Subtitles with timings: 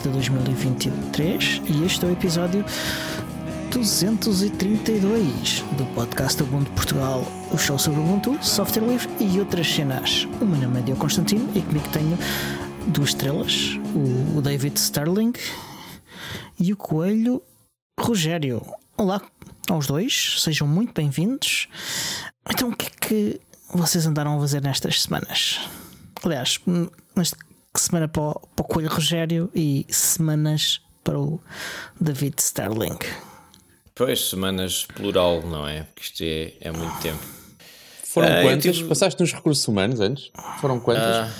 [0.00, 2.64] 29 de janeiro de 2023 e este é o episódio
[3.70, 10.26] 232 do podcast Ubuntu Portugal, o show sobre Ubuntu, software livre e outras cenas.
[10.40, 12.18] O meu nome é Diogo Constantino e comigo tenho
[12.86, 13.78] duas estrelas,
[14.34, 15.32] o David Sterling
[16.58, 17.42] e o Coelho
[17.98, 18.62] Rogério.
[18.96, 19.20] Olá
[19.68, 21.68] aos dois, sejam muito bem-vindos.
[22.50, 23.40] Então, o que é que
[23.72, 25.60] vocês andaram a fazer nestas semanas?
[26.22, 26.58] Aliás,
[27.14, 27.36] nesta
[27.78, 31.40] semana para o, para o Coelho Rogério e semanas para o
[32.00, 32.98] David Sterling.
[33.94, 35.84] Pois, semanas plural, não é?
[35.84, 37.22] Porque isto é, é muito tempo.
[38.04, 38.76] Foram uh, quantas?
[38.76, 38.88] Tive...
[38.88, 40.30] Passaste nos recursos humanos antes?
[40.60, 41.28] Foram quantas?
[41.28, 41.32] Uh,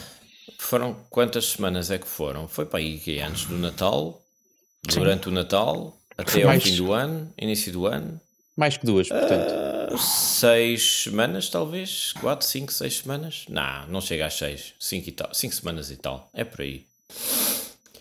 [0.58, 2.46] foram quantas semanas é que foram?
[2.46, 4.22] Foi para aí que antes do Natal,
[4.88, 5.00] Sim.
[5.00, 8.20] durante o Natal, até ao fim do ano, início do ano.
[8.56, 9.94] Mais que duas, portanto.
[9.94, 12.12] Uh, seis semanas, talvez.
[12.20, 13.44] Quatro, cinco, seis semanas.
[13.48, 14.74] Não, não chega às seis.
[14.78, 15.32] Cinco e tal.
[15.32, 16.28] Cinco semanas e tal.
[16.34, 16.84] É por aí.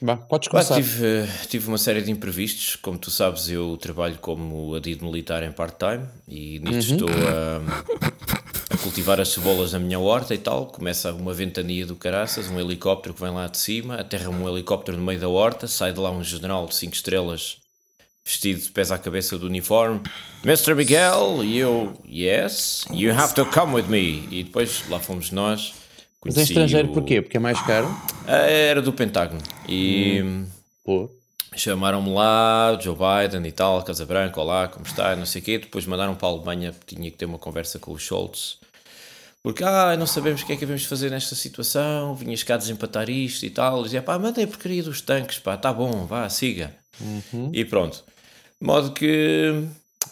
[0.02, 0.76] Bah, podes começar.
[0.76, 2.76] tive, tive uma série de imprevistos.
[2.78, 6.96] Como tu sabes, eu trabalho como adido militar em part-time e nisto uhum.
[6.96, 10.68] estou a, a, cultivar as cebolas na minha horta e tal.
[10.68, 14.98] Começa uma ventania do caraças, um helicóptero que vem lá de cima, aterra um helicóptero
[14.98, 17.58] no meio da horta, sai de lá um general de 5 estrelas
[18.30, 20.02] vestido de pés à cabeça do uniforme.
[20.44, 20.76] Mr.
[20.76, 24.28] Miguel, e eu, yes, you have to come with me.
[24.32, 25.74] E depois lá fomos nós
[26.24, 26.94] mas é estrangeiro o...
[26.94, 27.22] porquê?
[27.22, 27.88] Porque é mais caro?
[28.28, 29.42] Ah, era do Pentágono.
[29.68, 31.08] E hum.
[31.56, 35.58] chamaram-me lá, Joe Biden e tal, Casa Branca, olá, como está, não sei o quê.
[35.58, 38.58] Depois mandaram para a Alemanha, tinha que ter uma conversa com o Schultz.
[39.42, 43.10] Porque, ah, não sabemos o que é que devemos fazer nesta situação, vinhas cá desempatar
[43.10, 43.84] isto e tal.
[43.84, 46.76] Dizia, pá, mandei a porcaria dos tanques, pá, tá bom, vá, siga.
[47.00, 47.50] Uhum.
[47.54, 48.04] E pronto.
[48.62, 49.64] De modo que,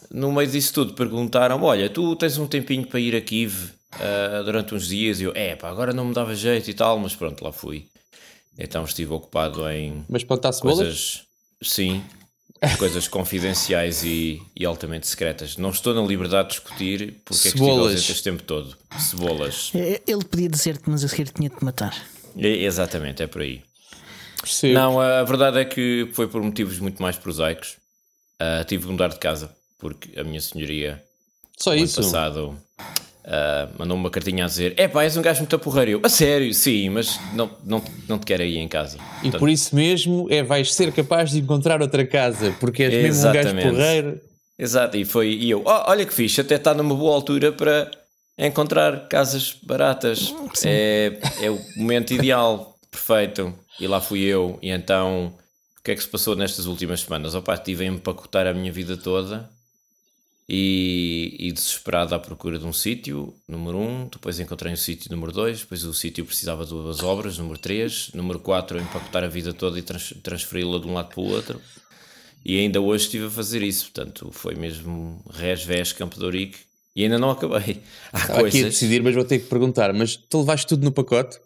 [0.09, 4.43] no meio disso tudo, perguntaram olha, tu tens um tempinho para ir a Kiev uh,
[4.43, 7.13] durante uns dias e eu, é pá, agora não me dava jeito e tal, mas
[7.13, 7.87] pronto, lá fui.
[8.57, 11.23] Então estive ocupado em mas plantar coisas,
[11.61, 12.01] sim,
[12.79, 15.57] coisas confidenciais e, e, altamente secretas.
[15.57, 17.49] Não estou na liberdade de discutir porque Cebolas.
[17.49, 18.77] é que estive ausente este tempo todo.
[18.97, 19.71] Cebolas.
[19.75, 21.93] É, ele podia dizer-te, mas a seguir tinha de matar.
[22.37, 23.61] É, exatamente, é por aí.
[24.41, 24.73] Percebo.
[24.73, 27.75] Não, a verdade é que foi por motivos muito mais prosaicos.
[28.41, 29.49] Uh, tive de mudar de casa
[29.79, 31.03] porque a minha senhoria
[31.57, 32.01] Só isso.
[32.01, 32.55] passado
[33.27, 35.99] Uh, Mandou-me uma cartinha a dizer: É pá, és um gajo muito porreiro.
[36.01, 38.97] a sério, sim, mas não, não, não te quero aí em casa.
[38.97, 42.93] E Portanto, por isso mesmo é, vais ser capaz de encontrar outra casa, porque és
[42.93, 44.21] mesmo um gajo porreiro.
[44.57, 47.91] Exato, e foi e eu: oh, Olha que fixe, até está numa boa altura para
[48.37, 50.33] encontrar casas baratas.
[50.63, 53.53] É, é o momento ideal, perfeito.
[53.77, 55.33] E lá fui eu, e então.
[55.87, 57.33] O que é que se passou nestas últimas semanas?
[57.33, 59.49] Opa, estive a empacotar a minha vida toda
[60.49, 65.31] e, e, desesperado à procura de um sítio, número um, depois encontrei um sítio número
[65.31, 69.53] dois, depois o sítio precisava de duas obras, número três, número quatro, empacotar a vida
[69.53, 71.61] toda e trans, transferi-la de um lado para o outro.
[72.43, 76.57] E ainda hoje estive a fazer isso, portanto, foi mesmo res, vés, Campo de Ourique,
[76.97, 77.81] e ainda não acabei.
[78.11, 78.59] Há Estava coisas...
[78.59, 81.39] aqui a decidir, mas vou ter que perguntar, mas tu levaste tudo no pacote?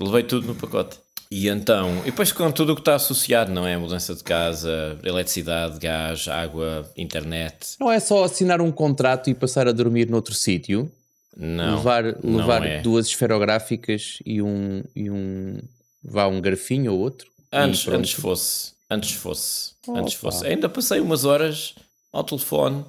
[0.00, 0.98] Levei tudo no pacote.
[1.30, 3.76] E então, e depois com tudo o que está associado, não é?
[3.76, 7.76] Mudança de casa, eletricidade, gás, água, internet.
[7.78, 10.90] Não é só assinar um contrato e passar a dormir noutro sítio?
[11.36, 11.76] Não.
[11.76, 12.80] Levar, levar é.
[12.80, 15.58] duas esferográficas e um, e um.
[16.02, 17.30] vá um garfinho ou outro?
[17.52, 18.72] Antes, antes fosse.
[18.90, 19.72] Antes fosse.
[19.86, 20.46] Oh, antes fosse.
[20.46, 21.74] Ainda passei umas horas
[22.10, 22.84] ao telefone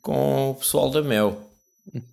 [0.00, 1.49] com o pessoal da Mel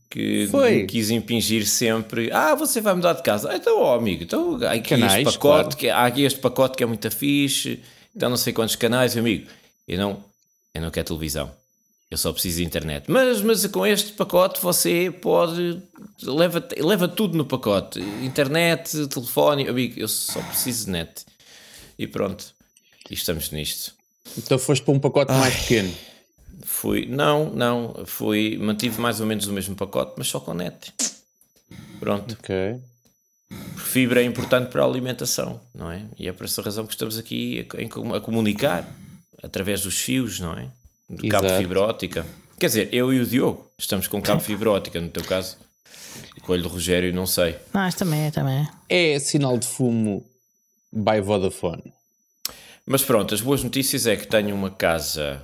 [0.09, 0.85] que Foi.
[0.85, 2.31] quis impingir sempre.
[2.31, 3.55] Ah, você vai mudar de casa.
[3.55, 5.77] Então, ó, amigo, então há aqui canais, este pacote, claro.
[5.77, 7.81] que, há aqui este pacote que é muito fixe,
[8.15, 9.47] então não sei quantos canais, amigo.
[9.87, 10.23] Eu não,
[10.73, 11.51] eu não quero televisão.
[12.09, 13.11] Eu só preciso de internet.
[13.11, 15.81] Mas, mas com este pacote você pode.
[16.23, 19.67] Leva, leva tudo no pacote: internet, telefone.
[19.67, 21.25] Amigo, eu só preciso de net.
[21.99, 22.53] E pronto.
[23.09, 23.93] E estamos nisto.
[24.37, 25.39] Então foste para um pacote Ai.
[25.39, 25.93] mais pequeno.
[26.69, 30.93] Fui, não, não, fui, mantive mais ou menos o mesmo pacote, mas só com net.
[31.97, 32.37] Pronto.
[32.37, 32.81] Ok.
[33.77, 36.05] Fibra é importante para a alimentação, não é?
[36.19, 38.85] E é por essa razão que estamos aqui a, a comunicar
[39.41, 40.67] através dos fios, não é?
[41.09, 42.25] Do cabo de fibra óptica.
[42.59, 45.57] Quer dizer, eu e o Diogo estamos com cabo de fibra óptica, no teu caso.
[46.37, 47.55] O coelho do Rogério, não sei.
[47.73, 49.13] Mas também é, também é.
[49.13, 50.29] É sinal de fumo
[50.91, 51.93] by Vodafone.
[52.85, 55.41] Mas pronto, as boas notícias é que tenho uma casa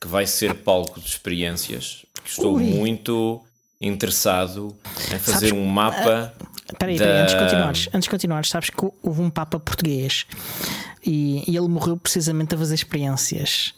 [0.00, 2.62] que vai ser palco de experiências, porque estou Ui.
[2.64, 3.40] muito
[3.80, 4.76] interessado
[5.12, 6.34] em fazer sabes, um mapa.
[6.70, 7.22] Espera uh, da...
[7.22, 10.26] antes de continuares, antes de continuares, sabes que houve um Papa português
[11.04, 13.74] e, e ele morreu precisamente a fazer experiências.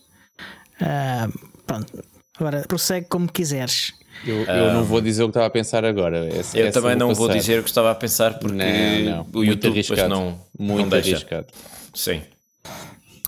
[0.81, 1.33] Uh,
[1.67, 1.93] pronto,
[2.39, 3.95] Agora prossegue como quiseres.
[4.25, 6.27] Eu, eu não vou dizer o que estava a pensar agora.
[6.29, 9.23] Essa, Eu essa também não vou dizer o que estava a pensar porque Não, não.
[9.23, 10.09] o Muito YouTube depois arriscado.
[10.09, 11.11] não, Muito não deixa.
[11.11, 11.47] arriscado.
[11.95, 12.23] Sim.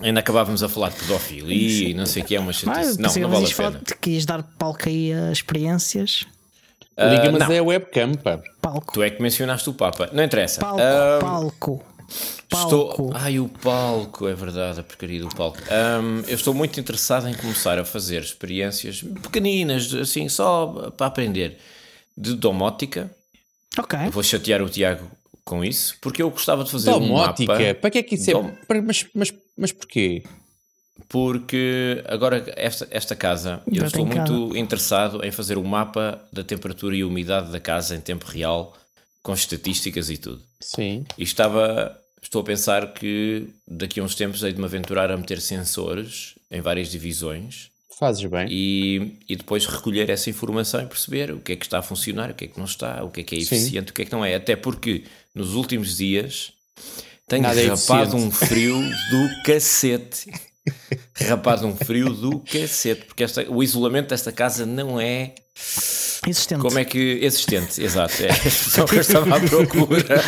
[0.01, 3.01] Ainda acabávamos a falar de pedofilia e não sei o que é uma Ah, chatice.
[3.01, 3.81] Não, não vale a pena.
[3.85, 6.25] de que ias dar palco aí a experiências.
[6.99, 7.53] Liga, mas não.
[7.53, 8.41] é webcam, pá.
[8.61, 8.93] Palco.
[8.95, 10.11] Tu é que mencionaste o Papa.
[10.13, 10.61] Não interessa.
[10.61, 10.81] Palco.
[10.83, 11.85] Ah, palco.
[12.53, 13.11] Estou...
[13.15, 15.59] Ai, o palco, é verdade, a porcaria do palco.
[15.71, 21.59] Ahm, eu estou muito interessado em começar a fazer experiências pequeninas, assim, só para aprender,
[22.17, 23.11] de domótica.
[23.79, 23.99] Ok.
[24.07, 25.07] Eu vou chatear o Tiago
[25.45, 27.53] com isso, porque eu gostava de fazer um Domótica.
[27.53, 27.75] mapa.
[27.75, 28.81] Para que é que isso Dom- é?
[28.81, 30.23] Mas, mas, mas porquê?
[31.09, 36.97] Porque agora esta, esta casa, eu estou muito interessado em fazer um mapa da temperatura
[36.97, 38.77] e umidade da casa em tempo real,
[39.23, 40.43] com estatísticas e tudo.
[40.61, 41.05] Sim.
[41.17, 45.17] E estava, estou a pensar que daqui a uns tempos hei de me aventurar a
[45.17, 48.47] meter sensores em várias divisões Fazes bem.
[48.51, 52.31] e, e depois recolher essa informação e perceber o que é que está a funcionar,
[52.31, 53.57] o que é que não está, o que é que é Sim.
[53.57, 54.35] eficiente, o que é que não é.
[54.35, 56.53] Até porque nos últimos dias
[57.29, 58.17] tenho Nada é rapado eficiente.
[58.27, 58.81] um frio
[59.11, 60.31] do cacete.
[61.27, 65.35] rapado um frio do cacete, porque esta, o isolamento desta casa não é
[66.27, 66.61] Existente.
[66.61, 67.19] como é que.
[67.23, 68.15] Existente, exato.
[68.23, 70.23] É a expressão que eu estava à procura.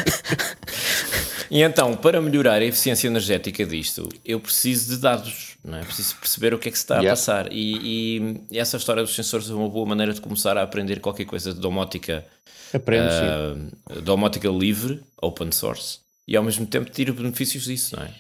[1.50, 5.82] E então, para melhorar a eficiência energética disto, eu preciso de dados, não é?
[5.82, 7.11] Preciso perceber o que é que se está Yeah.
[7.11, 7.49] a passar.
[7.53, 11.25] E, e essa história dos sensores é uma boa maneira de começar a aprender qualquer
[11.25, 12.25] coisa de domótica,
[12.73, 13.70] Aprendes, sim.
[13.91, 18.14] ah, domótica livre, open source, e ao mesmo tempo tiro benefícios disso, não é?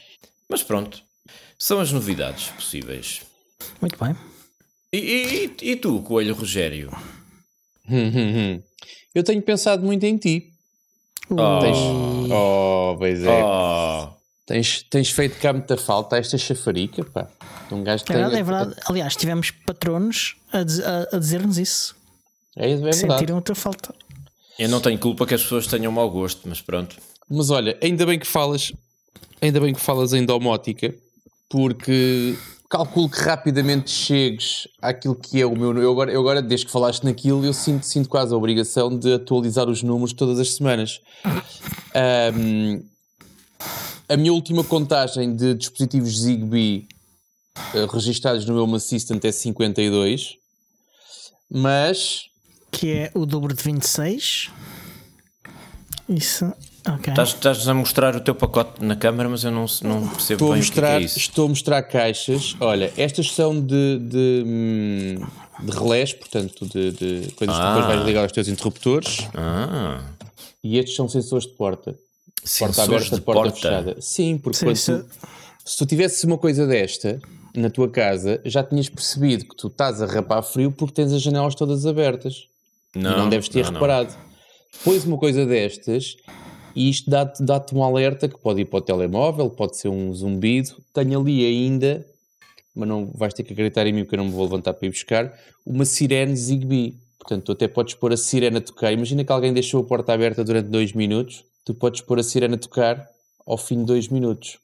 [0.48, 1.02] Mas pronto,
[1.58, 3.22] são as novidades possíveis.
[3.80, 4.16] Muito bem.
[4.92, 4.98] E,
[5.62, 6.90] e- e tu, Coelho Rogério?
[9.14, 10.52] Eu tenho pensado muito em ti.
[11.30, 11.58] Oh.
[11.60, 11.76] Tens...
[12.32, 13.44] Oh, pois é.
[13.44, 14.08] Oh,
[14.46, 17.28] Tens, tens feito cá muita falta a esta chafarica, pá.
[17.68, 18.74] De Um gajo É tem- verdade, é verdade.
[18.86, 21.94] Aliás, tivemos patronos a, diz- a- a dizer-nos isso.
[22.56, 22.96] É, é verdade.
[22.96, 23.94] Sentiram a tua falta.
[24.58, 26.96] eu não tenho culpa que as pessoas tenham mau gosto, mas pronto.
[27.30, 28.72] Mas olha, ainda bem que falas,
[29.40, 30.92] ainda bem que falas em domótica,
[31.48, 32.36] porque
[32.68, 35.76] calculo que rapidamente chegues àquilo que é o meu.
[35.78, 39.14] Eu agora, eu agora desde que falaste naquilo, eu sinto, sinto quase a obrigação de
[39.14, 41.00] atualizar os números todas as semanas.
[41.94, 42.82] Ahm,
[44.08, 46.88] a minha última contagem de dispositivos Zigbee
[47.74, 50.36] eh, registados no meu Home Assistant é 52,
[51.48, 52.22] mas
[52.70, 54.50] Que é o dobro de 26.
[56.08, 56.52] Isso.
[56.88, 57.12] Ok.
[57.14, 60.32] Tá Estás, estás a mostrar o teu pacote na câmara, mas eu não, não percebo
[60.32, 61.18] Estou a, bem o que é que mostrar, é isso.
[61.18, 62.56] estou a mostrar caixas.
[62.60, 65.14] Olha, estas são de, de, hum,
[65.64, 67.74] de relés, portanto, de, de coisas que Ah.
[67.74, 69.18] depois vais ligar aos teus interruptores.
[69.34, 70.00] Ah,
[70.64, 71.92] E estes são sensores de porta.
[71.92, 72.02] Porta
[72.74, 73.56] sensores aberta, de porta, porta.
[73.56, 73.96] fechada.
[74.00, 74.66] Sim, porque Sim,
[75.02, 75.06] tu-
[75.64, 77.20] se tu tivesses uma coisa desta
[77.54, 81.20] na tua casa, já tinhas percebido que tu estás a rapar frio porque tens as
[81.20, 82.46] janelas todas abertas.
[82.94, 83.80] Não, e não deves ter não, não.
[83.80, 84.14] reparado.
[84.84, 86.16] Pões uma coisa destas
[86.74, 90.12] e isto dá-te dá um alerta que pode ir para o telemóvel, pode ser um
[90.14, 90.76] zumbido.
[90.92, 92.06] Tenho ali ainda,
[92.74, 94.86] mas não vais ter que acreditar em mim porque eu não me vou levantar para
[94.86, 96.96] ir buscar, uma sirene Zigbee.
[97.18, 98.92] Portanto, tu até podes pôr a sirene a tocar.
[98.92, 102.54] Imagina que alguém deixou a porta aberta durante dois minutos, tu podes pôr a sirene
[102.54, 103.08] a tocar
[103.46, 104.58] ao fim de dois minutos.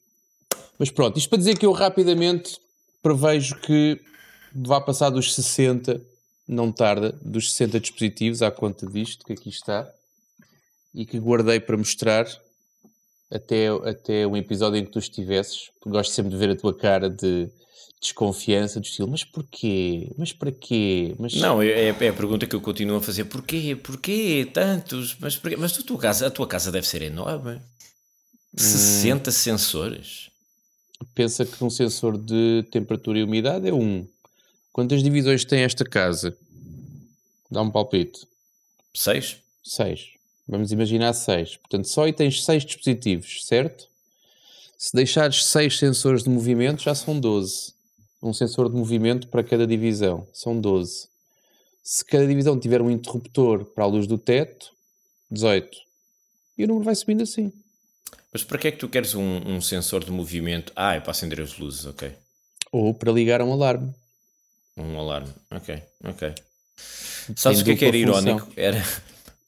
[0.79, 2.57] Mas pronto, isto para dizer que eu rapidamente
[3.01, 3.99] prevejo que
[4.53, 6.01] vá passar dos 60,
[6.47, 9.91] não tarda, dos 60 dispositivos à conta disto que aqui está
[10.97, 12.25] e que guardei para mostrar
[13.29, 16.75] até, até um episódio em que tu estivesses, porque gosto sempre de ver a tua
[16.75, 17.47] cara de
[18.01, 20.11] desconfiança, do estilo, mas porquê?
[20.17, 21.15] Mas para quê?
[21.19, 23.25] Mas Não, é, é a pergunta que eu continuo a fazer.
[23.25, 23.75] Porquê?
[23.75, 25.15] Porquê tantos?
[25.19, 25.55] Mas, porquê?
[25.55, 27.57] mas tu, tua casa, a tua casa deve ser enorme.
[27.57, 28.57] Hum.
[28.57, 30.31] 60 sensores?
[31.13, 34.07] pensa que um sensor de temperatura e umidade é um.
[34.73, 36.35] Quantas divisões tem esta casa?
[37.51, 38.27] Dá um palpite.
[38.95, 39.37] 6?
[39.63, 40.16] 6.
[40.47, 41.57] Vamos imaginar 6.
[41.57, 43.87] Portanto, só aí tens 6 dispositivos, certo?
[44.77, 47.73] Se deixares 6 sensores de movimento, já são 12.
[48.21, 50.27] Um sensor de movimento para cada divisão.
[50.31, 51.09] São 12.
[51.83, 54.71] Se cada divisão tiver um interruptor para a luz do teto,
[55.29, 55.77] 18.
[56.57, 57.51] E o número vai subindo assim.
[58.31, 60.71] Mas para que é que tu queres um, um sensor de movimento?
[60.75, 62.11] Ah, é para acender as luzes, ok.
[62.71, 63.93] Ou para ligar a um alarme.
[64.75, 66.33] Um alarme, ok, ok.
[67.35, 68.21] Sabes o que é que era função.
[68.21, 68.53] irónico?
[68.55, 68.83] Era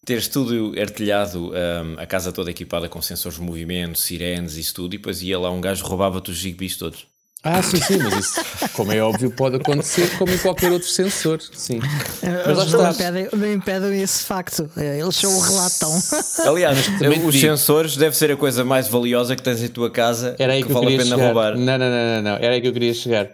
[0.06, 4.74] teres tudo artilhado, hum, a casa toda equipada com sensores de movimento, sirenes e isso
[4.74, 7.08] tudo, e depois ia lá um gajo roubava-te os gigbees todos.
[7.42, 11.40] Ah, sim, sim, mas isso, como é óbvio, pode acontecer como em qualquer outro sensor.
[11.54, 11.80] Sim.
[12.22, 14.70] Mas Eles não impedem, não impedem esse facto.
[14.76, 15.90] Eles só o relatam.
[16.46, 20.36] Aliás, os digo- sensores deve ser a coisa mais valiosa que tens em tua casa
[20.38, 21.26] Era aí que, que, vale a pena chegar.
[21.28, 21.56] roubar.
[21.58, 23.30] Não, não, não, não, não, era aí que eu queria chegar.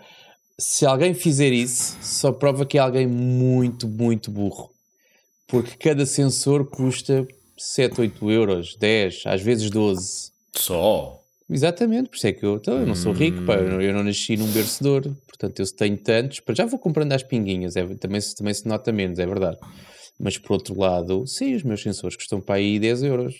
[0.59, 4.69] se alguém fizer isso, só prova que é alguém muito, muito burro.
[5.47, 10.31] Porque cada sensor custa 7, 8 euros, 10, às vezes 12.
[10.55, 11.21] Só.
[11.49, 13.93] Exatamente, por isso é que eu, então, eu não sou rico, pá, eu, não, eu
[13.93, 14.47] não nasci num
[14.89, 18.51] ouro, portanto eu tenho tantos, para já vou comprando às pinguinhas, é, também, se- também
[18.51, 19.59] se nota menos, é verdade.
[20.19, 23.35] Mas por outro lado, sim, os meus sensores custam para aí 10 euros.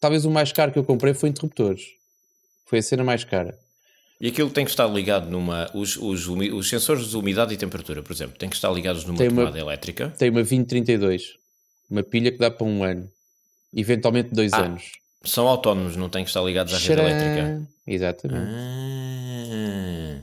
[0.00, 1.82] Talvez o mais caro que eu comprei foi interruptores.
[2.66, 3.56] Foi a cena mais cara.
[4.20, 5.70] E aquilo tem que estar ligado numa.
[5.74, 9.16] Os, os, os sensores de umidade e temperatura, por exemplo, têm que estar ligados numa
[9.18, 10.12] Tem uma- tomada elétrica.
[10.18, 11.34] Tem uma 2032,
[11.88, 13.08] uma pilha que dá para um ano,
[13.74, 14.82] eventualmente dois Ah, anos.
[15.24, 17.08] São autónomos, não têm que estar ligados à rede Tcharam!
[17.08, 17.68] elétrica.
[17.86, 18.50] Exatamente.
[18.50, 20.20] Ah.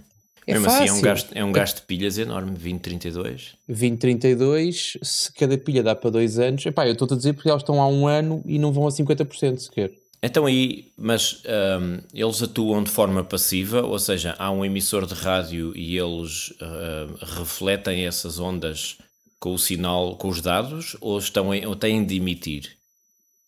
[0.48, 1.02] É Mesmo assim, é um, fácil.
[1.04, 3.56] gasto, é um gasto de pilhas enorme, 2032.
[3.68, 7.64] 2032, se cada pilha dá para dois anos, epá, eu estou a dizer porque elas
[7.64, 9.92] estão há um ano e não vão a 50% sequer.
[10.25, 15.13] Então aí, mas ahm, eles atuam de forma passiva, ou seja, há um emissor de
[15.13, 18.98] rádio e eles ah, refletem essas ondas
[19.39, 22.75] com o sinal, com os dados, ou, estão em- ou têm de emitir?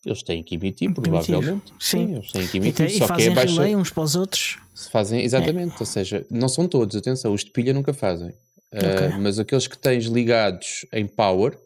[0.05, 1.01] Eles têm que emitir, Emitir.
[1.12, 1.74] provavelmente.
[1.79, 2.15] Sim.
[2.15, 3.53] eles têm que E, emitir, e só que é fazem baixa.
[3.53, 4.57] relay uns para os outros.
[4.75, 8.31] Se fazem, exatamente, ou seja, não são todos, atenção, os de pilha nunca fazem.
[8.72, 9.17] Ah, Ok.
[9.19, 11.57] mas aqueles que tens ligados em power,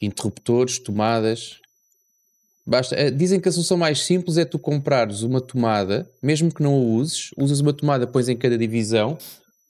[0.00, 1.56] interruptores, tomadas,
[2.66, 2.94] basta.
[2.96, 6.74] ah, dizem que a solução mais simples é tu comprares uma tomada, mesmo que não
[6.74, 9.16] a uses, usas uma tomada, pões em cada divisão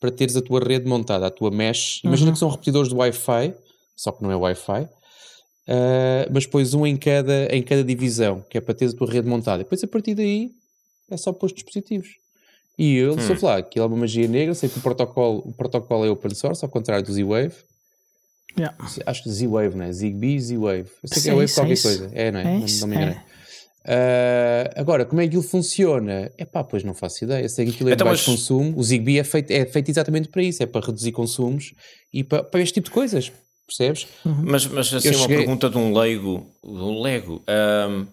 [0.00, 2.00] para teres a tua rede montada, a tua mesh.
[2.04, 2.32] Imagina Uhum.
[2.34, 3.54] que são repetidores de Wi-Fi,
[3.96, 4.88] só que não é Wi-Fi.
[5.68, 9.10] ah, mas pões um em cada, em cada divisão, que é para teres a tua
[9.10, 9.58] rede montada.
[9.62, 10.50] Depois, a partir daí,
[11.10, 12.08] é só pôr os dispositivos.
[12.78, 13.20] E eu Hum.
[13.20, 16.34] sou lá, aquilo é uma magia negra, sei que o protocolo, o protocolo é open
[16.34, 17.54] source, ao contrário do Z-Wave.
[18.60, 18.76] Yeah.
[19.06, 19.92] Acho que Z-Wave, não é?
[19.92, 20.86] Zigbee, Z-Wave.
[21.02, 22.10] Eu sei que é Wave isso, qualquer coisa.
[22.12, 22.42] É, não é?
[22.42, 23.14] É não, isso, não me enganei.
[23.16, 23.22] é.
[23.86, 26.30] Ah, agora, como é que aquilo funciona?
[26.36, 27.48] É pá, pois não faço ideia.
[27.48, 28.74] Sei que aquilo é Então, de baixo mas- consumo.
[28.78, 31.72] O Zigbee é feito, é feito exatamente para isso, é para reduzir consumos
[32.12, 33.32] e para, para este tipo de coisas.
[33.66, 34.06] Percebes?
[34.24, 37.42] Mas, mas assim, Eu uma cheguei- pergunta de um leigo, de um lego.
[37.46, 38.06] ahm,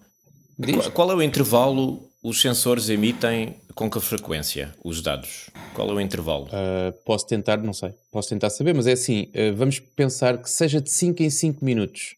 [0.58, 0.76] Diz.
[0.76, 5.50] qual, qual é o intervalo os sensores emitem com que frequência os dados?
[5.72, 6.46] Qual é o intervalo?
[6.46, 10.50] Uh, posso tentar, não sei, posso tentar saber, mas é assim, uh, vamos pensar que
[10.50, 12.16] seja de 5 em 5 minutos.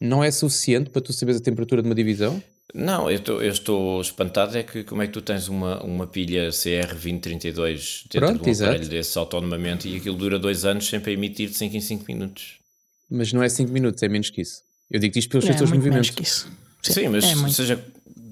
[0.00, 2.40] Não é suficiente para tu saberes a temperatura de uma divisão?
[2.72, 6.06] Não, eu, tô- eu estou espantado é que como é que tu tens uma, uma
[6.06, 8.70] pilha CR2032 dentro Pronto, de um exato.
[8.70, 12.04] aparelho desses autonomamente e aquilo dura dois anos sempre a emitir de 5 em 5
[12.06, 12.58] minutos.
[13.10, 14.62] Mas não é 5 minutos, é menos que isso.
[14.88, 16.48] Eu digo isto pelos É sensores de muito menos que isso.
[16.82, 17.52] Sim, mas é muito.
[17.54, 17.84] seja,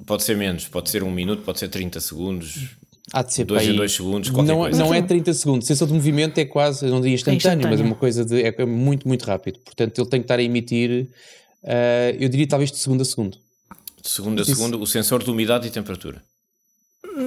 [0.09, 2.71] pode ser menos, pode ser um minuto, pode ser 30 segundos,
[3.12, 4.79] Há de ser 2 para em 2 segundos, qualquer Não, coisa.
[4.85, 5.67] não é 30 segundos.
[5.67, 7.87] Sensor de movimento é quase, não diria instantâneo, mas é instantâneo.
[7.87, 8.43] uma coisa de.
[8.43, 9.59] É muito, muito rápido.
[9.61, 11.09] Portanto, ele tem que estar a emitir,
[11.62, 13.38] uh, eu diria talvez de segundo a segundo.
[14.03, 14.55] De segundo a Isso.
[14.55, 16.23] segundo, o sensor de umidade e temperatura.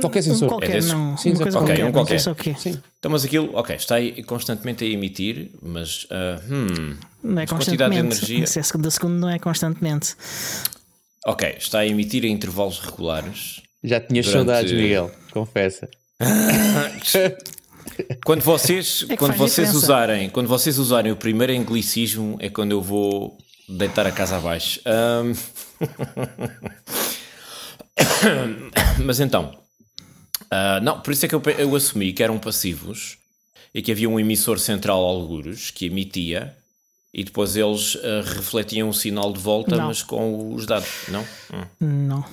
[0.02, 0.50] Qualquer Um sensor.
[0.50, 0.92] qualquer, É desses?
[0.92, 1.18] não.
[1.18, 2.36] Sim, uma coisa qualquer, um qualquer.
[2.36, 2.56] quê.
[2.60, 2.78] Sim.
[3.00, 7.96] Então, mas aquilo, ok, está aí constantemente a emitir, mas ah, hum, Não é quantidade
[7.96, 8.26] de constantemente.
[8.32, 10.16] energia- Se é segundo a segundo, não é constantemente.
[11.26, 13.62] Ok, está a emitir em intervalos regulares.
[13.84, 15.90] Já tinhas Durante- saudades, Miguel, confessa.
[18.24, 19.78] Quando vocês, É quando vocês diferença.
[19.86, 23.38] usarem, quando vocês usarem o primeiro anglicismo é quando eu vou
[23.68, 24.80] deitar a casa abaixo.
[24.86, 25.34] Ahm.
[29.04, 29.58] Mas então,
[30.50, 33.18] ah, não, por isso é que eu, eu assumi que eram passivos
[33.74, 36.56] e que havia um emissor central alguros que emitia
[37.14, 39.88] e depois eles ah, refletiam o sinal de volta, Não.
[39.88, 41.22] mas com os dados, não?
[41.54, 41.66] Hum.
[42.08, 42.26] Não.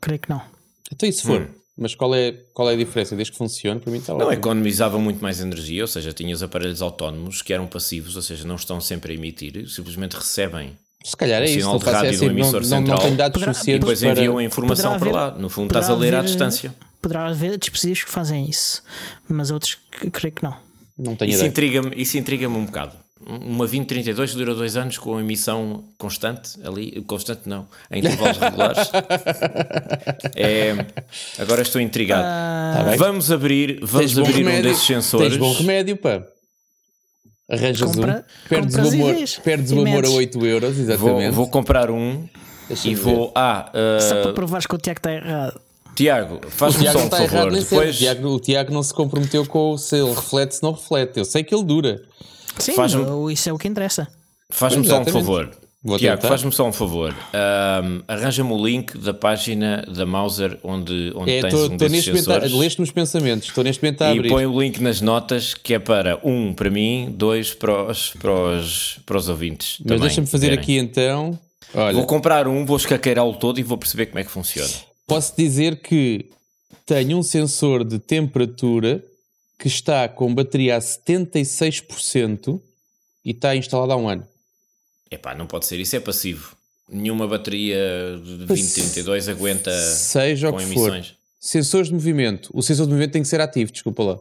[0.00, 0.42] Creio que não.
[0.92, 1.48] Então, e se for?
[1.80, 3.14] Mas qual é, qual é a diferença?
[3.14, 4.32] Desde que funcione, para mim está Não, ótimo.
[4.32, 8.56] economizava muito mais energia, ou seja, tinhas aparelhos autónomos que eram passivos, ou seja, não
[8.56, 12.06] estão sempre a emitir, simplesmente recebem Se calhar é o isso, sinal não de rádio
[12.06, 14.10] é assim, do não, emissor não, não central tenho dados Poderá- e depois para...
[14.10, 15.40] enviam a informação Poderá para haver- lá.
[15.40, 16.74] No fundo, estás a ler à haver- distância.
[17.00, 18.82] Poderá haver dispositivos que fazem isso,
[19.28, 20.56] mas outros que creio que não.
[20.98, 21.48] Não tenho Isso ideia.
[21.50, 22.92] intriga-me isso intriga um bocado.
[23.28, 28.88] Uma 2032 dura dois anos com emissão constante ali, constante não, em intervalos regulares.
[30.34, 30.86] É,
[31.38, 32.22] agora estou intrigado.
[32.76, 32.96] Tá bem.
[32.96, 35.28] vamos abrir, vamos Tens bom abrir um desses sensores.
[35.28, 36.22] Tens bom remédio, pá.
[37.50, 40.10] Arranjas Compra- um, perdes o amor, perdes o amor a metes.
[40.14, 41.34] 8 euros, Vou, exatamente.
[41.34, 42.26] vou comprar um
[42.70, 42.94] e ver.
[42.96, 43.32] vou.
[43.34, 45.60] Ah, uh, Só para provares que o Tiago está errado.
[45.94, 47.52] Tiago, O faz-me só um errado favor.
[47.52, 50.72] Depois O Tiago, o Tiago não se comprometeu com o se ele reflete, se não
[50.72, 51.18] reflete.
[51.18, 52.02] Eu sei que ele dura.
[52.58, 54.08] Sim, não, isso é o que interessa.
[54.50, 55.50] faz-me só um favor.
[55.80, 57.14] Vou Tiago, faz-me só um favor.
[57.32, 61.88] Ahm, Arranja-me o link da página da Mauser onde, onde É, tens estou um estou
[61.88, 62.52] desses sensores.
[62.52, 64.28] leste-me os pensamentos, estou neste momento a E abrir.
[64.28, 68.32] põe o link nas notas que é para um para mim, dois para os, para
[68.32, 69.78] os, para os ouvintes.
[69.84, 71.38] Mas deixa-me fazer aqui então.
[71.72, 74.68] Olha, Vou comprar um, vou escaqueirá-lo todo e vou perceber como é que funciona.
[75.06, 76.26] posso dizer que
[76.84, 79.00] tenho um sensor de temperatura
[79.58, 82.60] que está com bateria a 76%
[83.24, 84.26] e está instalada há um ano.
[85.10, 86.56] Epá, não pode ser, isso é passivo.
[86.88, 87.76] Nenhuma bateria
[88.24, 90.88] de 2032 aguenta Seja o com que for.
[90.94, 91.14] emissões.
[91.40, 92.50] Sensores de movimento.
[92.54, 94.18] O sensor de movimento tem que ser ativo, desculpa lá.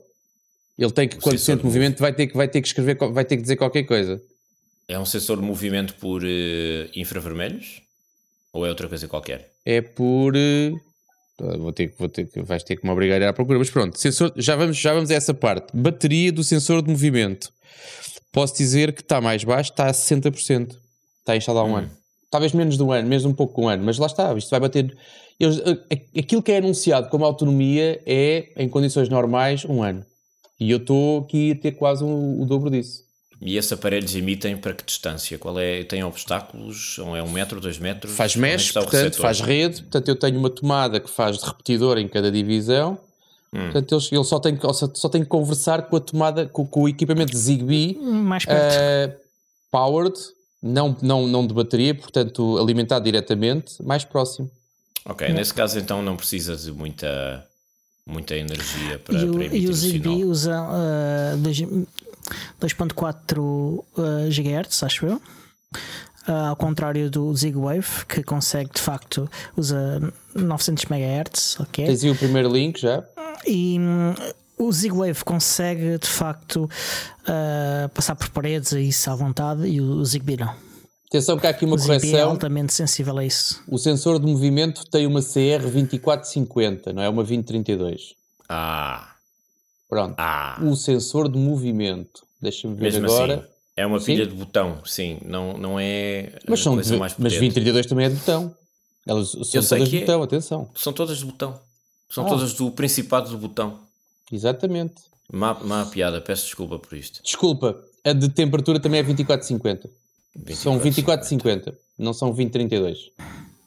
[0.77, 2.67] Ele tem que, O quando sensor sente de movimento, vai ter, que, vai ter que
[2.67, 4.21] escrever, vai ter que dizer qualquer coisa.
[4.87, 7.81] É um sensor de movimento por eh, infravermelhos?
[8.53, 9.51] Ou é outra coisa qualquer?
[9.65, 10.35] É por.
[10.35, 10.71] eh,
[11.39, 13.59] Vou ter, que- vou ter, que- vais ter que me obrigar a ir à procura,
[13.59, 15.67] mas pronto, sensor, já, vamos, já vamos a essa parte.
[15.75, 17.51] Bateria do sensor de movimento.
[18.31, 20.77] Posso dizer que está mais baixo, está a 60%.
[21.19, 21.77] Está instalado há um Hum.
[21.77, 21.91] ano.
[22.31, 24.49] Talvez menos de um ano, mesmo um pouco com um ano, mas lá está, isto
[24.49, 24.95] vai bater.
[25.39, 25.61] eles-
[26.17, 30.03] aquilo que é anunciado como autonomia é, em condições normais, um ano.
[30.59, 33.03] E eu estou aqui a ter quase o, o dobro disso.
[33.39, 35.37] E esses aparelhos emitem para que distância?
[35.37, 35.83] Qual é?
[35.83, 36.97] Tem obstáculos?
[36.97, 38.15] Ou é um metro, dois metros?
[38.15, 39.21] Faz é mesh, portanto, receptor?
[39.21, 39.81] faz rede.
[39.83, 42.97] Portanto, eu tenho uma tomada que faz de repetidor em cada divisão.
[43.53, 43.59] Hum.
[43.71, 46.65] Portanto, eles, ele só tem, que- só, só tem que conversar com a tomada, com,
[46.65, 48.59] com o equipamento Zigbee Mais perto.
[48.75, 49.15] eh,
[49.71, 50.17] powered,
[50.61, 54.49] não, não, não de bateria, portanto, alimentado diretamente, mais próximo.
[55.05, 57.45] Ok, nesse caso então não precisa de muita,
[58.05, 60.27] muita energia para, e, o, para e emitir o o Zigbee sinal.
[60.29, 61.61] usa uh, dois-
[62.61, 63.83] 2.4 uh,
[64.29, 65.21] GHz, acho eu.
[66.27, 70.01] Uh, ao contrário do Zigwave, que consegue de facto usa
[70.35, 71.85] 900 MHz, ok?
[71.85, 73.03] Tens aí o primeiro link já.
[73.45, 74.13] E hum,
[74.57, 80.03] o Zigwave consegue de facto uh, passar por paredes e isso à vontade, e o
[80.03, 80.53] Zigbee não.
[81.07, 82.29] Atenção que há aqui uma O Zigbee é correção.
[82.31, 83.63] altamente sensível a isso.
[83.65, 88.15] O sensor de movimento tem uma CR2450, não é uma 2032.
[88.49, 89.13] Ah,
[89.89, 90.15] Pronto.
[90.17, 90.59] ah.
[90.63, 92.25] O sensor de movimento.
[92.41, 93.35] Deixa-me ver Mesmo agora.
[93.35, 93.43] assim,
[93.75, 94.05] é uma Sim.
[94.05, 97.53] pilha de botão, sim, não, não é Mas, são de, mais mas potente.
[97.53, 98.55] 2032 também é de botão.
[99.05, 99.99] Elas são sei todas que de é.
[100.01, 100.69] botão, atenção.
[100.75, 101.59] São todas de botão.
[102.09, 102.29] São Ah.
[102.29, 103.79] todas do Principado do botão.
[104.31, 104.95] Exatamente.
[105.31, 107.21] Má, má piada, peço desculpa por isto.
[107.23, 109.89] Desculpa, a de temperatura também é 2450.
[110.55, 113.11] São 24, 2450, não são 2032.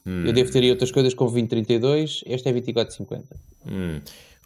[0.07, 0.25] Hum.
[0.27, 3.37] Eu devo ter aí outras coisas com 2032, esta é 2450.
[3.67, 4.01] Hum.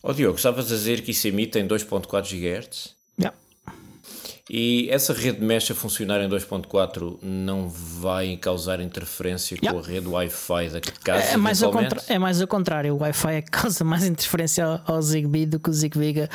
[0.06, 2.94] Ó Diogo, estavas a dizer que isso emite em 2.4 GHz?
[3.18, 3.34] Yeah.
[4.50, 9.80] E essa rede mesh a funcionar em 2.4 não vai causar interferência com Yeah.
[9.80, 11.24] a rede Wi-Fi da casa?
[11.32, 15.00] É mais, é mais ao contrário, o Wi-Fi é que causa mais interferência ao, ao
[15.00, 16.28] Zigbee do que o Zigbee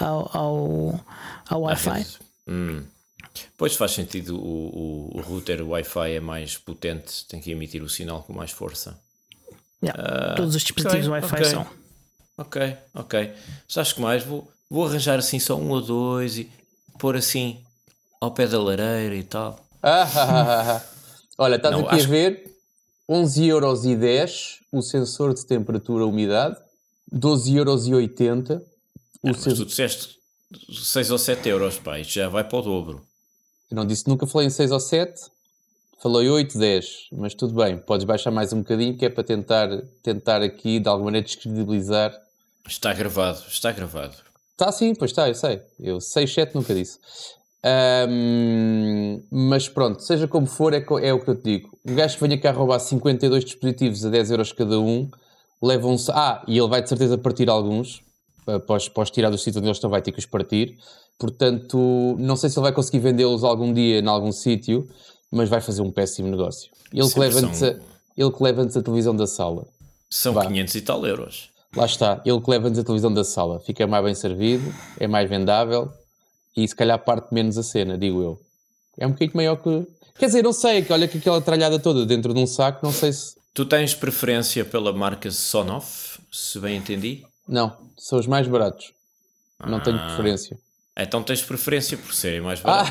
[0.00, 1.00] ao, ao,
[1.48, 2.04] ao Wi-Fi.
[2.48, 2.82] Hum.
[3.56, 7.88] Pois faz sentido, o, o, o router Wi-Fi é mais potente, tem que emitir o
[7.88, 8.98] sinal com mais força.
[9.80, 10.34] Yeah.
[10.34, 11.44] Todos os dispositivos ok, Wi-Fi ok.
[11.44, 11.81] são.
[12.36, 13.32] Ok, ok.
[13.68, 14.24] Sabes que mais?
[14.24, 16.50] Vou, vou arranjar assim só um ou dois e
[16.98, 17.62] pôr assim
[18.20, 19.64] ao pé da lareira e tal.
[19.82, 20.82] Ah, ah, ah, ah.
[21.38, 22.44] Olha, estás Não, aqui acho- a ver
[23.08, 26.56] 11,10€ o sensor de temperatura umidade,
[27.12, 28.60] 12,80€ o Ah,
[29.24, 29.66] mas tu sensor.
[29.66, 30.16] disseste
[30.72, 33.06] 6 ou 7 euros, isto já vai para o dobro.
[33.70, 35.30] Eu não disse nunca falei em 6 ou 7,
[36.02, 39.68] falei 8, 10, mas tudo bem, podes baixar mais um bocadinho que é para tentar,
[40.02, 42.12] tentar aqui de alguma maneira descredibilizar.
[42.66, 44.16] Está gravado, está gravado.
[44.50, 45.62] Está sim, pois está, eu sei.
[45.78, 46.98] Eu 6, 7 nunca disse.
[47.64, 51.78] Ahm, mas pronto, seja como for, é, é o que eu te digo.
[51.86, 55.08] Um gajo que venha cá roubar 52 dispositivos a 10 euros cada um,
[55.62, 56.10] levam-se.
[56.10, 58.02] Ah, e ele vai de certeza partir alguns.
[58.48, 60.76] ah, Após, após tirar do sítio onde eles estão, vai ter que os partir.
[61.16, 64.88] Portanto, não sei se ele vai conseguir vendê-los algum dia em algum sítio,
[65.32, 66.70] mas vai fazer um péssimo negócio.
[66.92, 67.74] Ele que leva-nos são- a,
[68.16, 69.66] ele que leva-nos a televisão da sala.
[70.10, 70.46] São Vá.
[70.46, 71.50] 500 e tal euros.
[71.74, 73.58] Lá está, ele que leva-nos a televisão da sala.
[73.60, 75.90] Fica mais bem servido, é mais vendável
[76.54, 78.40] e se calhar parte menos a cena, digo eu.
[78.98, 79.86] É um bocadinho maior que.
[80.18, 82.92] Quer dizer, não sei, que olha que aquela tralhada toda dentro de um saco, não
[82.92, 83.34] sei se.
[83.54, 87.24] Tu tens preferência pela marca Sonoff, se bem entendi?
[87.48, 88.92] Não, são os mais baratos.
[89.66, 90.06] Não tenho Ah.
[90.08, 90.58] preferência.
[90.94, 92.84] Então tens preferência por serem mais Ah!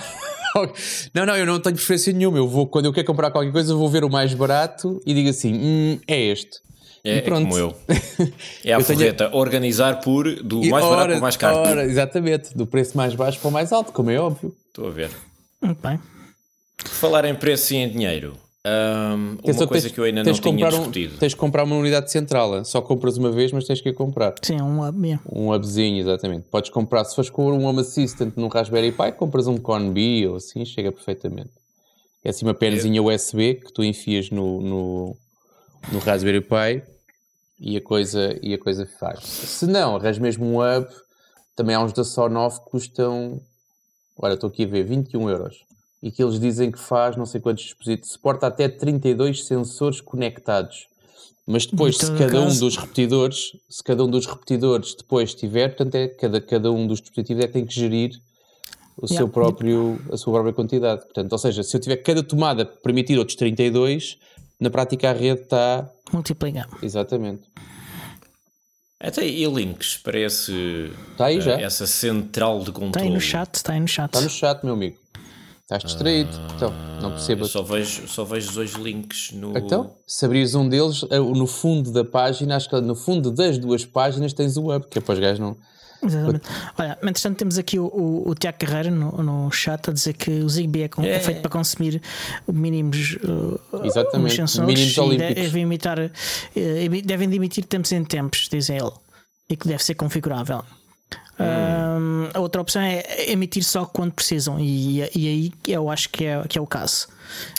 [1.13, 2.37] Não, não, eu não tenho preferência nenhuma.
[2.37, 5.13] Eu vou, quando eu quero comprar qualquer coisa, eu vou ver o mais barato e
[5.13, 6.59] digo assim: hum, é este.
[7.03, 7.47] É, é pronto.
[7.49, 7.75] como eu.
[8.63, 9.35] É a Eu tenho- forreta.
[9.35, 11.57] Organizar por do E mais barato para o mais caro.
[11.57, 14.55] ora, exatamente, do preço mais baixo para o mais alto, como é óbvio.
[14.67, 15.09] Estou a ver.
[15.61, 15.99] Muito bem.
[16.85, 18.33] Falar em preço e em dinheiro,
[18.63, 21.17] Atenção uma coisa tens- que eu ainda não tinha comprar um- discutido.
[21.17, 22.63] tens de comprar uma unidade central.
[22.63, 24.35] Só compras uma vez, mas tens que a comprar.
[24.41, 25.07] Sim, um hub.
[25.07, 25.23] yeah.
[25.31, 26.47] Um hubzinho, exatamente.
[26.49, 30.35] Podes comprar, se fores com um Home Assistant num Raspberry Pi, compras um Conbi ou
[30.35, 31.49] assim, chega perfeitamente.
[32.23, 35.17] É assim uma penazinha USB que tu enfias no, no,
[35.91, 36.83] no Raspberry Pi
[37.59, 39.23] e a coisa, e a coisa faz.
[39.23, 40.87] Se não, arranjas mesmo um hub,
[41.55, 43.41] também há uns da Sonoff que custam,
[44.17, 45.63] olha, estou aqui a ver, 21 euros.
[46.01, 50.87] E que eles dizem que faz não sei quantos dispositivos, suporta até 32 sensores conectados.
[51.45, 55.33] Mas depois, Em se cada um caso- dos repetidores, se cada um dos repetidores depois
[55.33, 58.11] tiver, portanto, é, cada, cada um dos dispositivos é que tem que gerir
[58.97, 59.17] o Yeah.
[59.17, 61.01] seu próprio, a sua própria quantidade.
[61.03, 64.17] Portanto, ou seja, se eu tiver cada tomada permitir outros 32,
[64.59, 65.89] na prática a rede está.
[66.13, 66.67] Multiplica.
[66.81, 67.43] Exatamente.
[68.99, 71.59] Até e links para esse, Está aí eh, já.
[71.59, 72.89] essa central de controle.
[72.89, 74.05] Está aí no chat, está aí no chat.
[74.13, 74.97] Está no chat, meu amigo.
[75.71, 76.29] Estás distraído.
[76.55, 77.45] então, não Ah, percebo.
[77.45, 79.57] só vejo, só vejo dois links no.
[79.57, 83.57] Então, se abrires um deles, eh, no fundo da página, acho que no fundo das
[83.57, 85.55] duas páginas tens o hub, que é para os gajos não.
[86.03, 86.45] Exatamente.
[86.77, 90.31] Olha, entretanto, temos aqui o, o, o Tiago Carreira no, no chat a dizer que
[90.41, 91.19] o Zigbee é, com- é É.
[91.19, 92.01] feito para consumir
[92.51, 95.35] mínimos, uh, Exatamente, uns sensores mínimos olímpicos.
[95.35, 96.09] devem, imitar, uh,
[97.05, 98.91] devem de emitir tempos em tempos, diz ele,
[99.47, 100.63] e que deve ser configurável.
[101.41, 106.25] Um, a outra opção é emitir só quando precisam, e, e aí eu acho que
[106.25, 107.07] é, que é o caso.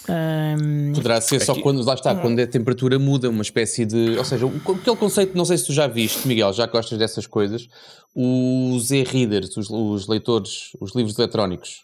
[0.09, 4.17] Um, Poderá ser só Aqui- quando, lá está, quando a temperatura muda, uma espécie de.
[4.19, 7.27] Ou seja, o- aquele conceito, não sei se tu já viste, Miguel, já gostas dessas
[7.27, 7.69] coisas,
[8.15, 11.81] os e-readers, os, os leitores, os livros eletrónicos.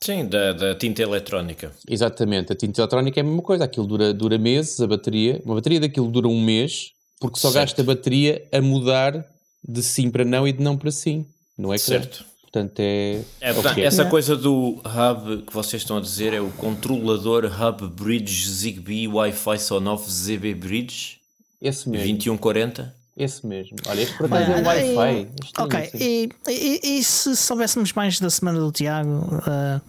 [0.00, 1.72] Sim, da, da tinta eletrónica.
[1.88, 5.54] Exatamente, a tinta eletrónica é a mesma coisa, aquilo dura, dura meses, a bateria, uma
[5.54, 7.62] bateria daquilo dura um mês, porque só Certo.
[7.76, 9.24] gasta bateria a mudar
[9.66, 12.24] de sim para não e de não para sim, não é Certo.
[12.42, 13.20] Portanto, é.
[13.40, 13.84] É, é portanto, que é.
[13.84, 19.06] essa coisa do hub que vocês estão a dizer é o controlador Hub Bridge Zigbee
[19.08, 21.18] Wi-Fi Sonoff ZB Bridge
[21.60, 22.94] Esse mesmo, 2140.
[23.14, 23.76] esse mesmo.
[23.86, 25.18] Olha, este por acaso é Wi-Fi.
[25.20, 29.10] e- é Ok, e, e- e se soubéssemos mais da semana do Tiago?
[29.10, 29.80] uh,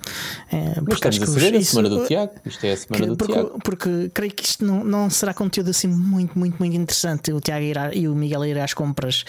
[0.52, 2.34] é, porque estamos acho a que saber a isso- semana do Tiago.
[2.46, 3.60] Isto é a semana que- do porque, Tiago.
[3.64, 7.32] porque creio que isto não, não será conteúdo assim muito, muito, muito interessante.
[7.32, 9.24] O Tiago irá, e o Miguel irá às compras.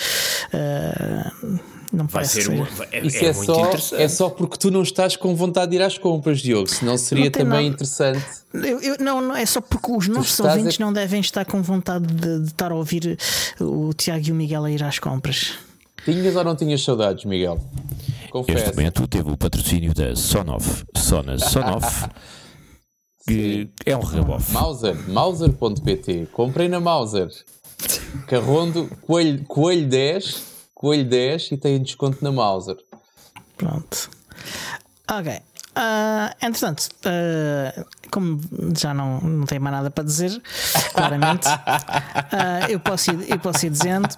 [0.53, 4.03] uh, não Vai parece ser um, é, Isso é é, muito só, interessante.
[4.03, 6.69] é só porque tu não estás com vontade de ir às compras, Diogo.
[6.69, 7.63] Senão seria Não também nada.
[7.63, 8.25] interessante.
[8.53, 11.45] Eu- eu- não, não, é só porque os nossos estás a- ouvintes não devem estar
[11.45, 13.19] com vontade de, de estar a ouvir
[13.61, 15.55] o Tiago e o Miguel a ir às compras.
[16.05, 17.61] Tinhas ou não tinhas saudades, Miguel?
[18.31, 18.59] Confesso.
[18.59, 20.85] Este momento teve o patrocínio da Sonoff.
[20.97, 22.05] Sonas Sonoff,
[23.27, 24.53] que é um rebofe.
[24.53, 26.29] Mauser, Mauser.pt.
[26.33, 27.29] Comprei na Mauser.
[28.27, 30.43] Carrondo, coelho, coelho 10,
[30.79, 32.77] coelho 10 e tem desconto na Mauser.
[33.57, 34.09] Pronto.
[35.11, 35.43] Ok.
[35.75, 38.41] Ah, entretanto, ah, como
[38.77, 40.41] já não, não tenho mais nada para dizer,
[40.95, 44.09] claramente, ah, eu, posso ir, eu posso ir dizendo.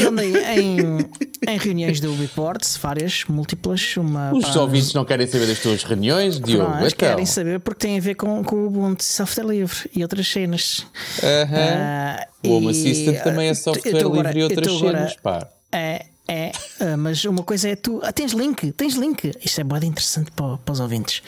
[0.00, 1.10] Eu andei em,
[1.46, 3.96] em reuniões do Ubiports, várias, múltiplas.
[3.96, 6.70] Uma Os para- ouvintes não querem saber das tuas reuniões, Diogo.
[6.70, 7.08] Não, eles então.
[7.10, 10.86] querem saber porque tem a ver com, com o Ubuntu software livre e outras cenas.
[11.22, 11.56] Aham.
[11.58, 15.48] Ah, O Home Assistant também é ah, software livre agora- e outras agora- cenas, pá.
[15.72, 18.00] É, é, ah, mas uma coisa é tu.
[18.02, 19.32] Ah, tens link, tens link.
[19.44, 21.22] Isto é bem interessante para, para os ouvintes.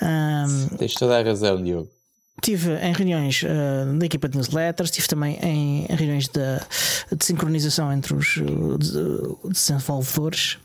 [0.00, 1.88] Ahm, Tens toda a razão, Diogo.
[2.46, 7.92] Estive em reuniões ah, da equipa de newsletters, estive também em reuniões de, de sincronização
[7.92, 10.56] entre os uh, de- desenvolvedores.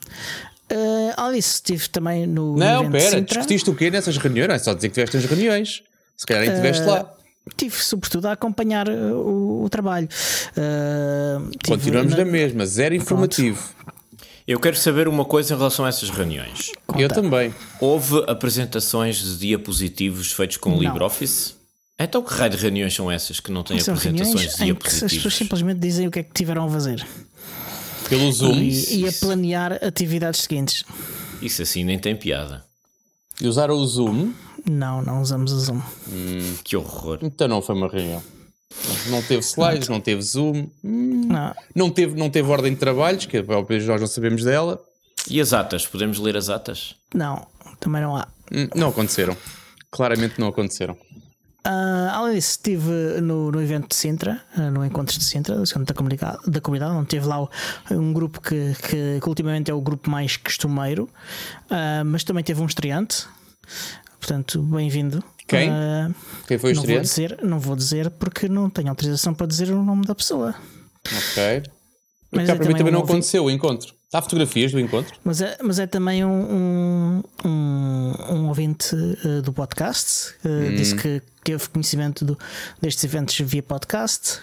[0.72, 2.56] Ah, além disso, estive também no.
[2.56, 3.24] Não, pera, Sintra.
[3.26, 4.48] discutiste o quê nessas reuniões?
[4.48, 5.82] Não é só dizer que tiveste nas reuniões.
[6.16, 7.12] Se calhar nem estiveste lá.
[7.58, 10.08] Tive sobretudo a acompanhar uh, o, o trabalho.
[10.56, 13.60] Uh, Continuamos na- na mesma, zero informativo.
[14.48, 16.72] Eu quero saber uma coisa em relação a essas reuniões.
[16.96, 17.52] Eu também.
[17.80, 20.80] Houve apresentações de diapositivos feitos com Não.
[20.80, 21.60] LibreOffice?
[22.04, 25.00] Então que raio de reuniões são essas que não têm São apresentações em que as
[25.14, 27.06] pessoas simplesmente dizem o que é que tiveram a fazer
[28.10, 28.56] Pelo Zoom.
[28.56, 30.84] e, e a planear atividades seguintes.
[31.42, 32.64] Isso assim nem tem piada.
[33.40, 34.34] E usaram o Zoom,
[34.70, 35.82] Não, não usamos o Zoom.
[36.64, 37.20] Que horror.
[37.22, 38.22] então não foi uma reunião.
[39.08, 41.54] Não teve slides, não teve Zoom, hum, Não.
[41.76, 44.82] não teve, não teve ordem de trabalhos, que talvez nós não sabemos dela.
[45.30, 45.86] E as atas?
[45.86, 46.96] Podemos ler as atas?
[47.14, 47.46] Não,
[47.80, 48.28] também não há.
[48.52, 49.36] Hum, Não aconteceram.
[49.92, 50.98] Claramente não aconteceram.
[51.64, 55.66] Ah, além disso, estive no, no evento de Sintra, ah, no Encontros de Sintra, do
[55.66, 57.50] Centro da Comunidade, da comunidade onde teve lá o-
[57.92, 61.08] um grupo que, que, que ultimamente é o grupo mais costumeiro,
[61.70, 63.28] ah, mas também teve um estreante.
[64.20, 65.24] Portanto, bem-vindo.
[65.48, 65.70] Quem?
[66.48, 67.08] Quem foi o não vou estreante?
[67.10, 70.56] dizer, não vou dizer porque não tenho autorização para dizer o nome da pessoa.
[71.06, 71.64] Ok.
[72.32, 73.94] Mas Cá para mim também também não ouvi- aconteceu o encontro.
[74.14, 75.14] Há fotografias do encontro?
[75.24, 78.94] Mas é, mas é também um, um, um, um ouvinte
[79.24, 80.34] eh, do podcast.
[80.44, 82.38] eh, Disse que teve conhecimento do-
[82.82, 84.40] destes eventos via podcast.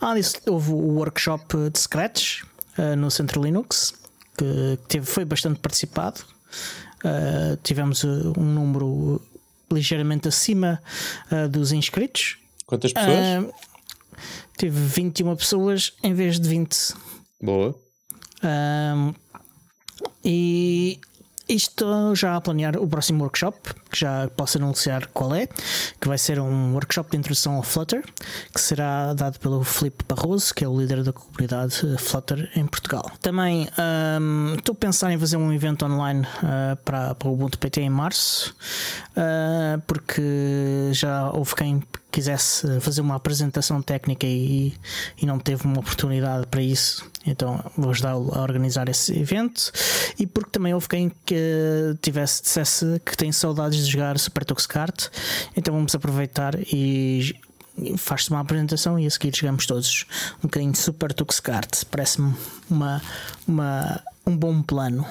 [0.00, 2.42] Além disso, houve o workshop de Scratch
[2.78, 3.92] eh, no Centro Linux,
[4.38, 6.20] que teve, foi bastante participado.
[7.62, 9.20] Tivemos um número
[9.72, 10.82] ligeiramente acima
[11.50, 12.36] dos inscritos.
[12.66, 13.16] Quantas pessoas?
[13.18, 13.44] Ah,
[14.58, 16.94] tive 21 pessoas em vez de 20.
[17.42, 17.74] Boa.
[18.42, 19.14] Um,
[20.24, 20.98] e
[21.48, 23.58] estou já a planear o próximo workshop
[23.90, 25.46] que já posso anunciar qual é,
[26.00, 28.04] que vai ser um workshop de introdução ao Flutter,
[28.54, 32.66] que será dado pelo Felipe Barroso, que é o líder da comunidade eh, Flutter em
[32.66, 33.10] Portugal.
[33.20, 33.68] Também
[34.20, 37.82] um, estou a pensar em fazer um evento online uh, para, para o Ubuntu PT
[37.82, 38.54] em março,
[39.16, 44.74] uh, porque já houve quem quisesse fazer uma apresentação técnica e,
[45.20, 49.70] e não teve uma oportunidade para isso, então vou ajudá-lo a organizar esse evento.
[50.18, 54.66] E porque também houve quem que tivesse, dissesse que tem saudades de jogar Super Tux
[54.66, 55.08] Kart,
[55.56, 57.34] então vamos aproveitar e
[57.96, 60.06] faz-se uma apresentação e a seguir jogamos todos
[60.38, 61.84] um bocadinho de Super Tux Kart.
[61.90, 62.34] Parece-me
[62.68, 63.02] uma,
[63.46, 65.06] uma, um bom plano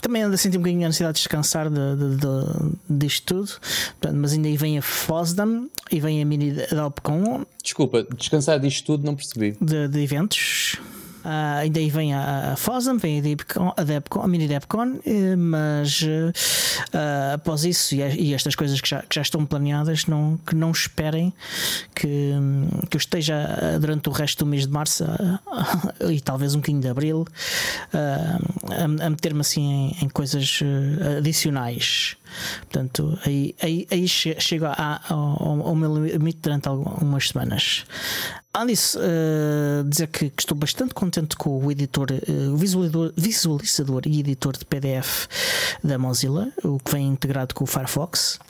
[0.00, 3.52] também ando a sentir um bocadinho a necessidade de descansar de, de, de, disto tudo,
[4.00, 7.44] Portanto, mas ainda aí vem a FOSDEM e vem a Mini Adopcon.
[7.62, 9.56] Desculpa, descansar disto tudo não percebi.
[9.60, 10.76] De, de eventos.
[11.24, 16.02] Uh, ainda aí vem a, a vem a, Deepcon, a, a Mini Depcon, eh, mas
[16.02, 20.54] uh, após isso e, e, estas coisas que já, que já estão planeadas, não, que
[20.54, 21.32] não esperem
[21.94, 22.32] que,
[22.88, 26.82] que eu esteja durante o resto do mês de março uh, e talvez um bocadinho
[26.82, 27.26] de abril
[27.92, 29.62] a, a meter-me assim
[30.00, 30.60] em, em coisas
[31.18, 32.16] adicionais.
[32.60, 37.84] Portanto, aí, aí, aí chego ao, ao meu limite durante algumas semanas.
[38.66, 44.18] Disso, uh, dizer que, que, estou bastante contente com o editor, uh, visualizador, visualizador e
[44.18, 45.28] editor de PDF
[45.84, 48.40] da Mozilla, o que vem integrado com o Firefox.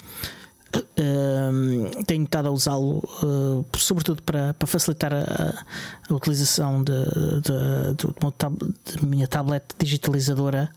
[0.74, 5.64] Uh, tenho estado a usá-lo uh, sobretudo para, para facilitar a,
[6.08, 6.92] a utilização de,
[7.40, 10.70] de, de, de, minha tablet digitalizadora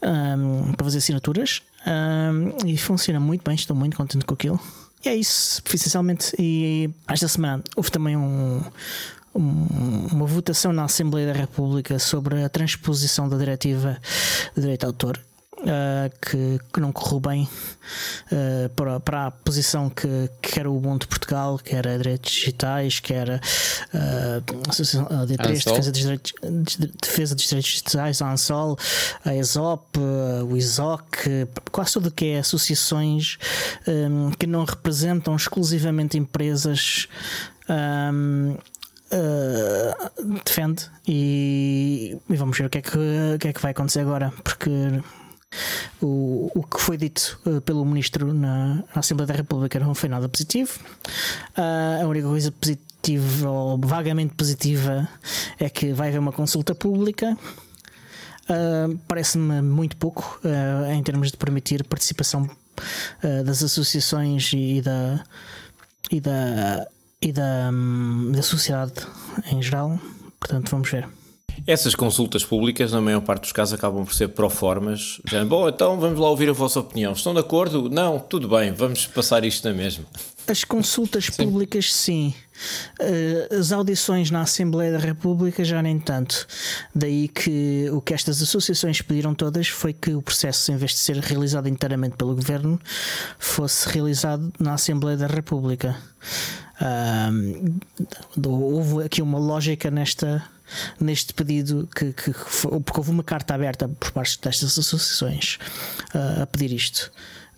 [0.00, 4.60] um, para fazer assinaturas um, e funciona muito bem, estou muito contente com aquilo.
[5.04, 6.34] E é isso, essencialmente.
[6.38, 8.62] E esta semana houve também um,
[9.34, 13.98] um, uma votação na Assembleia da República sobre a transposição da diretiva
[14.54, 15.20] de direito de autor.
[15.62, 17.48] Uh, que, que, não correu bem
[18.32, 22.98] uh, para, para a posição que, que era o Ubuntu Portugal, que era Direitos Digitais,
[22.98, 23.40] que era
[23.94, 26.32] uh, a Associação D3, Defesa dos, Direitos,
[27.00, 28.76] Defesa dos Direitos Digitais, a ANSOL,
[29.24, 30.00] a ESOP,
[30.48, 33.38] o ISOC, quase tudo que é associações
[33.86, 37.06] um, que não representam exclusivamente empresas.
[37.68, 38.56] Um,
[40.44, 44.00] defende e, e, vamos ver o que, é que, o que é que vai acontecer
[44.00, 44.70] agora, porque
[46.00, 50.08] o, o que foi dito uh, pelo Ministro na, na, Assembleia da República não foi
[50.08, 50.78] nada positivo.
[51.56, 55.08] Uh, a única coisa positiva ou vagamente positiva
[55.58, 57.36] é que vai haver uma consulta pública.
[58.44, 60.40] Uh, Parece-me muito pouco
[60.92, 62.48] em termos de permitir participação
[63.44, 65.22] das associações e da,
[66.10, 66.86] e da,
[67.20, 68.94] e da, um, da sociedade
[69.50, 70.00] em geral.
[70.40, 71.08] Portanto, vamos ver.
[71.66, 75.20] Essas consultas públicas, na maior parte dos casos, acabam por ser pró-formas.
[75.48, 77.12] Bom, então vamos lá ouvir a vossa opinião.
[77.12, 77.88] Estão de acordo?
[77.88, 80.04] Não, tudo bem, vamos passar isto na mesma.
[80.46, 81.44] As consultas sim.
[81.44, 82.34] públicas, sim.
[83.00, 86.46] Uh, as audições na Assembleia da República, já nem tanto.
[86.94, 90.98] Daí que o que estas associações pediram todas foi que o processo, em vez de
[90.98, 92.78] ser realizado inteiramente pelo governo,
[93.38, 95.96] fosse realizado na Assembleia da República.
[96.80, 97.80] Uh,
[98.48, 100.42] houve aqui uma lógica nesta
[101.00, 105.58] neste pedido que, que, foi, porque houve uma carta aberta por parte destas associações
[106.14, 107.10] uh, a pedir isto.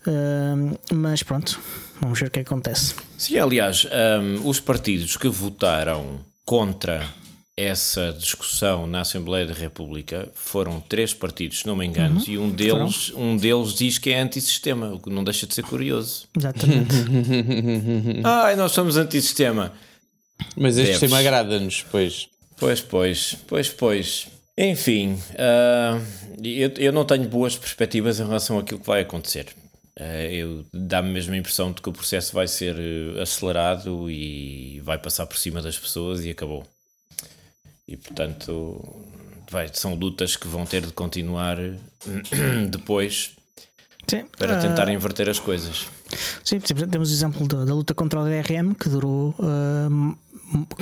[0.06, 1.58] Uh, mas pronto,
[2.00, 2.94] vamos ver o que acontece.
[3.16, 7.08] Sim, aliás, um, os partidos que votaram contra
[7.56, 12.38] essa discussão na Assembleia da República foram três partidos, se não me engano, uhum, e
[12.38, 16.26] um deles, um deles diz que é antissistema, o que não deixa de ser curioso.
[16.36, 16.94] Exatamente.
[18.24, 19.72] Ai, nós somos antissistema.
[20.56, 22.28] Mas este sistema agrada-nos, pois.
[22.56, 24.28] Pois, pois, pois, pois.
[24.56, 26.00] Enfim, uh,
[26.42, 29.48] eu, eu não tenho boas perspectivas em relação àquilo que vai acontecer.
[29.98, 34.80] Uh, eu dá-me mesmo a impressão de que o processo vai ser uh, acelerado e
[34.84, 36.64] vai passar por cima das pessoas e acabou.
[37.86, 39.04] E portanto,
[39.50, 41.56] vai, são lutas que vão ter de continuar
[42.70, 43.32] depois
[44.06, 45.86] Sim, para tentar inverter as coisas.
[46.44, 49.34] Sim, temos o exemplo da, da luta contra o DRM que durou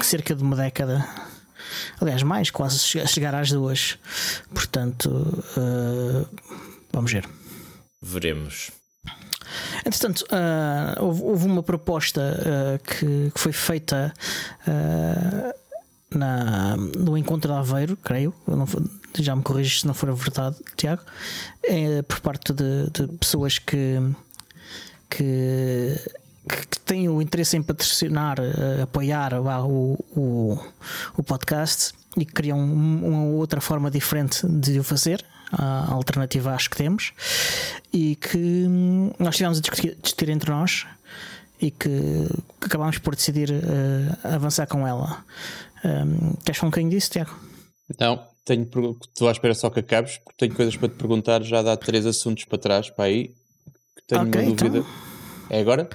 [0.03, 1.05] cerca de uma década
[2.01, 3.99] Aliás, mais, quase chegar às duas.
[4.55, 5.09] Portanto,
[5.57, 6.29] uh,
[6.93, 7.29] vamos ver.
[8.01, 8.71] Veremos.
[9.85, 14.13] Entretanto, uh, houve, houve, uma proposta uh, que, que, foi feita
[16.11, 18.67] na, no encontro de Aveiro, creio, não,
[19.19, 21.03] já me corriges se não for a verdade, Tiago,
[21.65, 23.99] é, por parte de, de pessoas que,
[25.11, 25.99] que
[26.49, 30.59] que têm o interesse em patrocinar, uh, apoiar o, o,
[31.17, 35.25] o, podcast e que criam uma outra forma diferente de o fazer.
[35.53, 37.13] a alternativa às que temos
[37.93, 40.87] e que hum, nós tivemos a discutir, discutir entre nós
[41.61, 41.89] e que,
[42.61, 45.25] que acabámos por decidir uh, avançar com ela.
[45.85, 47.39] Um, queres falar um bocadinho disso, Tiago?
[47.99, 48.69] Não, tenho,
[49.03, 51.43] estou à espera só que acabes, porque tenho coisas para te perguntar.
[51.43, 53.29] Já dá três assuntos para trás, para aí,
[53.97, 54.79] que tenho Ok, uma dúvida.
[54.79, 54.91] então.
[55.51, 55.89] É agora?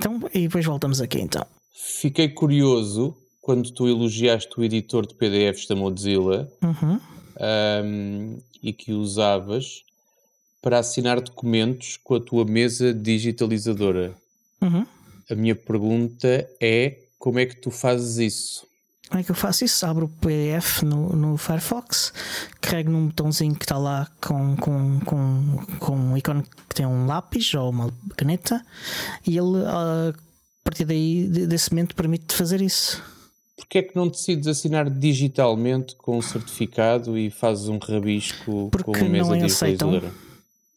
[0.00, 1.46] Então, e depois voltamos aqui então.
[1.74, 6.98] Fiquei curioso quando tu elogiaste o editor de PDFs da Mozilla Uhum.
[7.38, 9.82] ahm, e que usavas
[10.62, 14.14] para assinar documentos com a tua mesa digitalizadora.
[14.62, 14.86] Uhum.
[15.30, 18.66] A minha pergunta é como é que tu fazes isso?
[19.10, 19.84] Como é que eu faço isso?
[19.84, 22.12] Abro o PDF no, no Firefox,
[22.60, 27.06] carrego num botãozinho que está lá com, com, com, com um ícone que tem um
[27.06, 28.64] lápis ou uma caneta
[29.26, 33.02] e ele, ah, a partir daí, de- desse momento, permite fazer isso.
[33.56, 38.84] Porquê é que não decides assinar digitalmente com um certificado e fazes um rabisco Porque
[38.84, 40.00] com uma mesa não aceitam.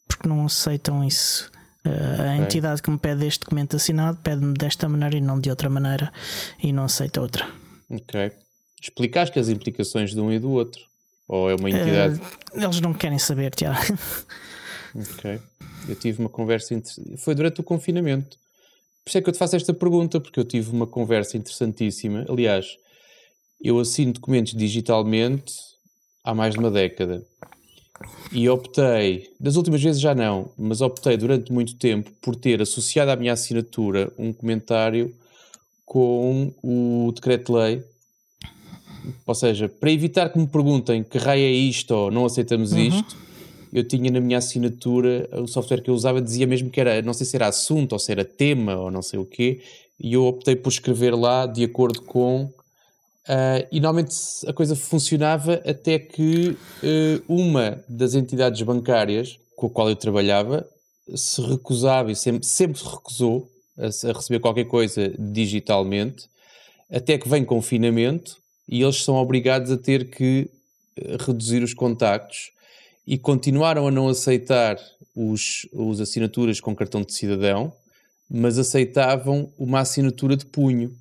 [0.08, 1.52] Porque não aceitam isso.
[1.86, 2.46] Ah, a Ok.
[2.46, 6.12] entidade que me pede este documento assinado pede-me desta maneira e não de outra maneira
[6.62, 7.48] e não aceita outra.
[7.94, 8.32] Ok.
[8.82, 10.82] Explicaste as implicações de um e do outro?
[11.28, 12.20] Ou é uma entidade?
[12.54, 13.80] Ah, eles não querem saber, Tiago.
[14.96, 15.40] Ok.
[15.88, 16.74] Eu tive uma conversa.
[16.74, 18.38] inter- Foi durante o confinamento.
[19.04, 22.26] Por isso é que eu te faço esta pergunta, porque eu tive uma conversa interessantíssima.
[22.30, 22.78] Aliás,
[23.62, 25.54] eu assino documentos digitalmente
[26.24, 27.26] há mais de uma década.
[28.32, 33.12] E optei, das últimas vezes já não, mas optei durante muito tempo por ter associado
[33.12, 35.16] à minha assinatura um comentário
[35.86, 37.84] com o decreto-lei.
[39.26, 42.80] Ou seja, para evitar que me perguntem que raio é isto ou não aceitamos Uhum.
[42.80, 43.18] isto,
[43.72, 47.14] eu tinha na minha assinatura, o software que eu usava dizia mesmo que era, não
[47.14, 49.62] sei se era assunto ou se era tema ou não sei o quê,
[50.00, 52.50] e eu optei por escrever lá de acordo com.
[53.28, 54.16] ah, e normalmente
[54.48, 60.66] a coisa funcionava até que eh, uma das entidades bancárias com a qual eu trabalhava
[61.16, 66.30] se recusava e sempre, sempre se recusou a, receber qualquer coisa digitalmente,
[66.92, 70.50] até que vem confinamento e eles são obrigados a ter que
[70.96, 72.52] eh, reduzir os contactos
[73.06, 74.78] e continuaram a não aceitar
[75.16, 77.74] os, os assinaturas com cartão de cidadão,
[78.30, 80.96] mas aceitavam uma assinatura de punho.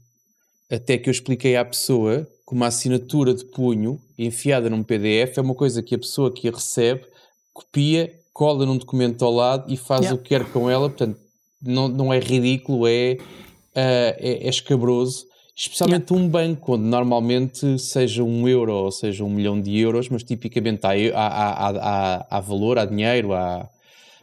[0.70, 5.40] Até que eu expliquei à pessoa que uma assinatura de punho enfiada num PDF é
[5.40, 7.04] uma coisa que a pessoa que a recebe
[7.52, 10.14] copia, cola num documento ao lado e faz Yeah.
[10.14, 10.88] o que quer com ela.
[10.88, 11.20] Portanto,
[11.62, 13.16] não, não é ridículo, é,
[13.75, 15.27] ah, é, é escabroso.
[15.55, 20.22] Especialmente um banco, onde normalmente seja um euro ou seja um milhão de euros, mas
[20.25, 23.68] tipicamente há, há, há, há, há valor, há dinheiro, há,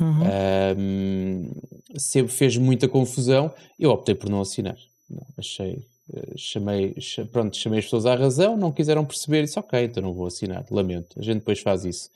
[0.02, 0.24] Uhum.
[0.24, 1.52] Ahm,
[1.98, 3.54] sempre fez muita confusão.
[3.78, 4.78] Eu optei por não assinar.
[5.10, 9.60] Não, achei, eh, chamei, cha- pronto, chamei as pessoas à razão, não quiseram perceber, disse
[9.60, 11.20] ok, então não vou assinar, lamento.
[11.20, 12.10] A gente depois faz isso.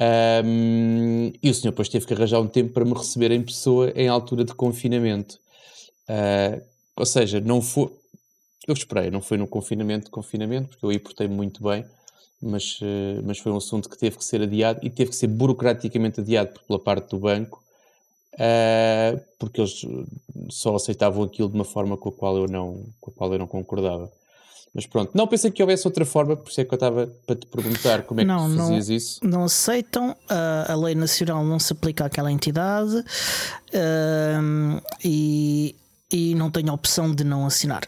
[0.00, 3.90] Ahm, e o senhor depois teve que arranjar um tempo para me receber em pessoa
[3.96, 5.38] em altura de confinamento.
[6.08, 6.60] Ah,
[6.96, 7.90] ou seja, não foi.
[8.68, 11.84] Eu esperei, não foi no confinamento de confinamento, porque eu aí portei muito bem,
[12.42, 15.28] mas, eh, mas foi um assunto que teve que ser adiado e teve que ser
[15.28, 17.62] burocraticamente adiado pela parte do banco,
[18.38, 19.84] eh, porque eles
[20.50, 23.38] só aceitavam aquilo de uma forma com a qual eu não, com a qual eu
[23.38, 24.10] não concordava.
[24.74, 27.34] Mas pronto, não pensei que houvesse outra forma, por isso é que eu estava para
[27.36, 29.20] te perguntar como é que Não, não- fazias isso.
[29.22, 33.02] não aceitam, a, a lei nacional não se aplica àquela entidade
[33.74, 35.74] ahm, e,
[36.12, 37.82] e não tenho a opção de não assinar.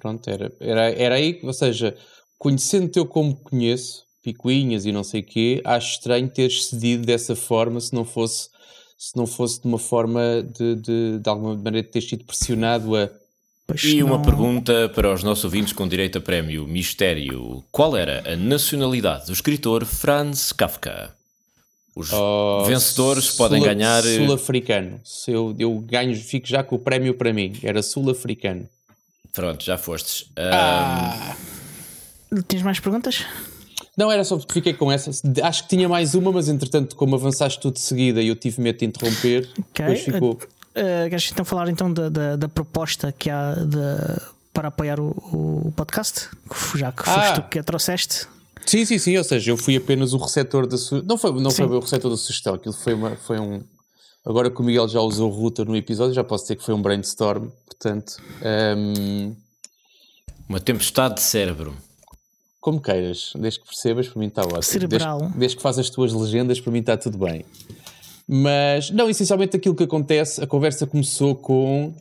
[0.00, 1.96] Pronto, era, era, era aí, ou seja,
[2.38, 7.36] conhecendo-te eu como conheço, picuinhas e não sei o quê, acho estranho teres cedido dessa
[7.36, 8.48] forma se não fosse,
[8.98, 13.10] se não fosse de uma forma de, de, de alguma maneira teres sido pressionado a.
[13.70, 17.96] Pois E uma não- pergunta para os nossos ouvintes com direito a prémio Mistério: Qual
[17.96, 21.14] era a nacionalidade do escritor Franz Kafka?
[21.94, 24.02] Os Oh, vencedores podem sul- ganhar.
[24.02, 25.00] Sul-africano.
[25.04, 27.52] Se eu, eu ganho, fico já com o prémio para mim.
[27.62, 28.68] Era sul-africano.
[29.32, 30.26] Pronto, já fostes.
[30.36, 31.36] Ah,
[32.46, 33.24] Tens mais perguntas?
[33.96, 35.10] Não, era só porque fiquei com essa.
[35.42, 38.60] Acho que tinha mais uma, mas entretanto, como avançaste tudo de seguida e eu tive
[38.62, 40.38] medo de interromper, depois ficou.
[40.70, 45.08] Uh, queres então falar então da, da, da proposta que há de- para apoiar o,
[45.66, 46.28] o podcast?
[46.76, 47.32] Já que foste Ah.
[47.40, 48.26] tu que a trouxeste.
[48.66, 49.16] Sim, sim, sim.
[49.16, 51.08] Ou seja, eu fui apenas o receptor da sugestão.
[51.08, 52.54] Não foi, não foi o receptor da sugestão.
[52.54, 53.64] Aquilo foi, uma, foi um.
[54.24, 56.82] Agora que o Miguel já usou router no episódio, já posso dizer que foi um
[56.82, 57.48] brainstorm.
[57.66, 58.16] Portanto,
[58.76, 59.34] hum,
[60.48, 61.74] uma tempestade de cérebro.
[62.60, 64.62] como queiras, desde que percebas, para mim está ótimo.
[64.62, 65.18] Cerebral.
[65.20, 67.44] Desde, desde que faças as tuas legendas, para mim está tudo bem.
[68.32, 71.92] Mas, não, essencialmente aquilo que acontece, a conversa começou com.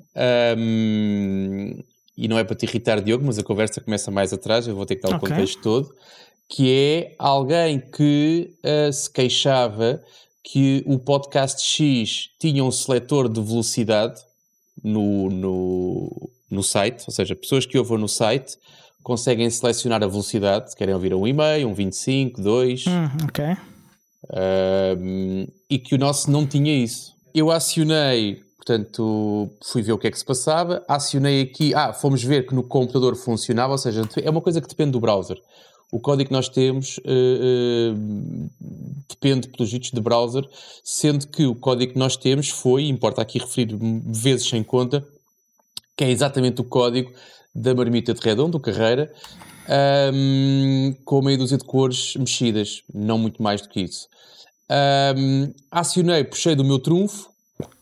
[0.55, 1.83] hum,
[2.15, 4.85] e não é para te irritar, Diogo, mas a conversa começa mais atrás, eu vou
[4.85, 5.27] ter que dar o Ok.
[5.27, 5.95] contexto todo.
[6.47, 10.03] que é alguém que uh, se queixava
[10.43, 14.19] que o podcast X tinha um seletor de velocidade
[14.83, 18.55] no, no, no site, ou seja, pessoas que ouvem no site
[19.01, 22.85] conseguem selecionar a velocidade, querem ouvir a 1,5, um 25, 2.
[22.87, 23.57] Hum, ok.
[25.69, 27.13] E que o nosso não tinha isso.
[27.33, 32.23] Eu acionei, portanto, fui ver o que é que se passava, acionei aqui, ah, fomos
[32.23, 35.37] ver que no computador funcionava, ou seja, é uma coisa que depende do browser.
[35.91, 38.49] O código que nós temos uh, uh,
[39.09, 40.47] depende, pelos jitos de browser,
[40.83, 45.03] sendo que o código que nós temos foi, importa aqui referir vezes sem conta,
[45.97, 47.11] que é exatamente o código
[47.55, 49.11] da marmita de redondo, carreira,
[50.13, 54.07] um, com meia dúzia de cores mexidas, não muito mais do que isso.
[55.17, 57.29] Um, acionei, puxei do meu trunfo,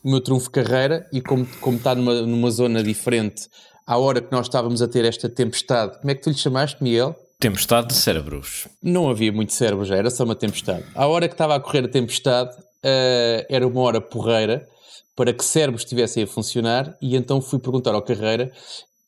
[0.02, 3.48] o meu trunfo carreira, e como, como está numa, numa zona diferente,
[3.86, 6.82] à hora que nós estávamos a ter esta tempestade, como é que tu lhe chamaste,
[6.82, 7.16] Miguel?
[7.40, 8.66] Tempestade de cérebros.
[8.82, 10.84] Não havia muito cérebro já, era só uma tempestade.
[10.94, 14.66] À hora que estava a correr a tempestade, uh, era uma hora porreira,
[15.14, 18.52] para que cérebros estivessem a funcionar, e então fui perguntar ao Carreira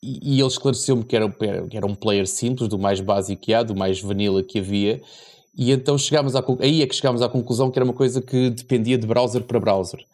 [0.03, 3.53] e, e ele esclareceu-me que era, que era um player simples, do mais básico que
[3.53, 5.01] há, do mais vanilla que havia,
[5.57, 8.51] e então chegámos à, aí é que chegámos à conclusão que era uma coisa que
[8.51, 10.05] dependia de browser para browser.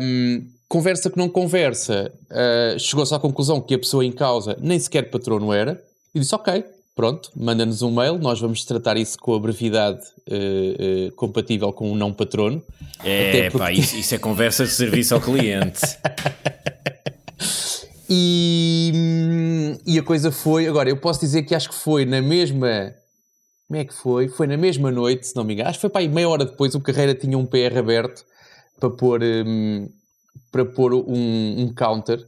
[0.00, 4.78] Um, conversa que não conversa, uh, chegou-se à conclusão que a pessoa em causa nem
[4.78, 5.82] sequer patrono era,
[6.14, 6.64] e disse: Ok,
[6.96, 10.00] pronto, manda-nos um mail, nós vamos tratar isso com a brevidade
[10.30, 12.62] uh, uh, compatível com um não patrono.
[13.04, 13.58] É, porque...
[13.58, 15.80] pá, isso, isso é conversa de serviço ao cliente.
[18.14, 18.92] E,
[19.86, 20.68] e a coisa foi.
[20.68, 22.94] Agora, eu posso dizer que acho que foi na mesma.
[23.66, 24.28] Como é que foi?
[24.28, 25.70] Foi na mesma noite, se não me engano.
[25.70, 26.74] Acho que foi para aí meia hora depois.
[26.74, 28.22] O Carreira tinha um PR aberto
[28.78, 29.88] para pôr, um,
[30.50, 32.22] para pôr um, um counter.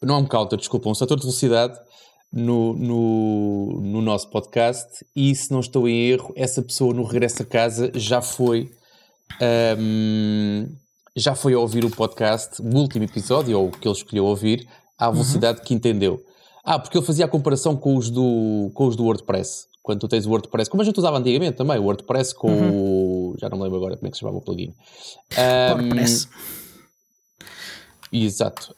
[0.00, 1.78] Não é um counter, desculpa, um setor de velocidade
[2.32, 5.04] no, no, no nosso podcast.
[5.14, 8.70] E se não estou em erro, essa pessoa no regresso a casa já foi.
[9.78, 10.74] Um,
[11.14, 14.66] já foi a ouvir o podcast, o último episódio, ou o que ele escolheu ouvir,
[14.98, 15.64] à velocidade uhum.
[15.64, 16.22] que entendeu.
[16.64, 19.68] Ah, porque ele fazia a comparação com os do, com os do WordPress.
[19.82, 23.32] Quando tu tens o WordPress, como a gente usava antigamente também, o WordPress com uhum.
[23.32, 23.36] o.
[23.38, 24.74] Já não me lembro agora como é que se chamava o plugin.
[25.38, 26.28] Um, WordPress.
[28.12, 28.74] Exato.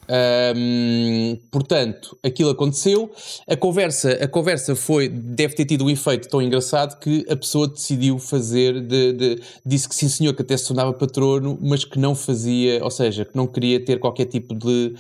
[0.57, 3.11] Um, portanto, aquilo aconteceu.
[3.49, 7.69] A conversa, a conversa foi, deve ter tido um efeito tão engraçado que a pessoa
[7.69, 11.99] decidiu fazer, de, de, disse que sim senhor, que até se tornava patrono, mas que
[11.99, 14.95] não fazia, ou seja, que não queria ter qualquer tipo de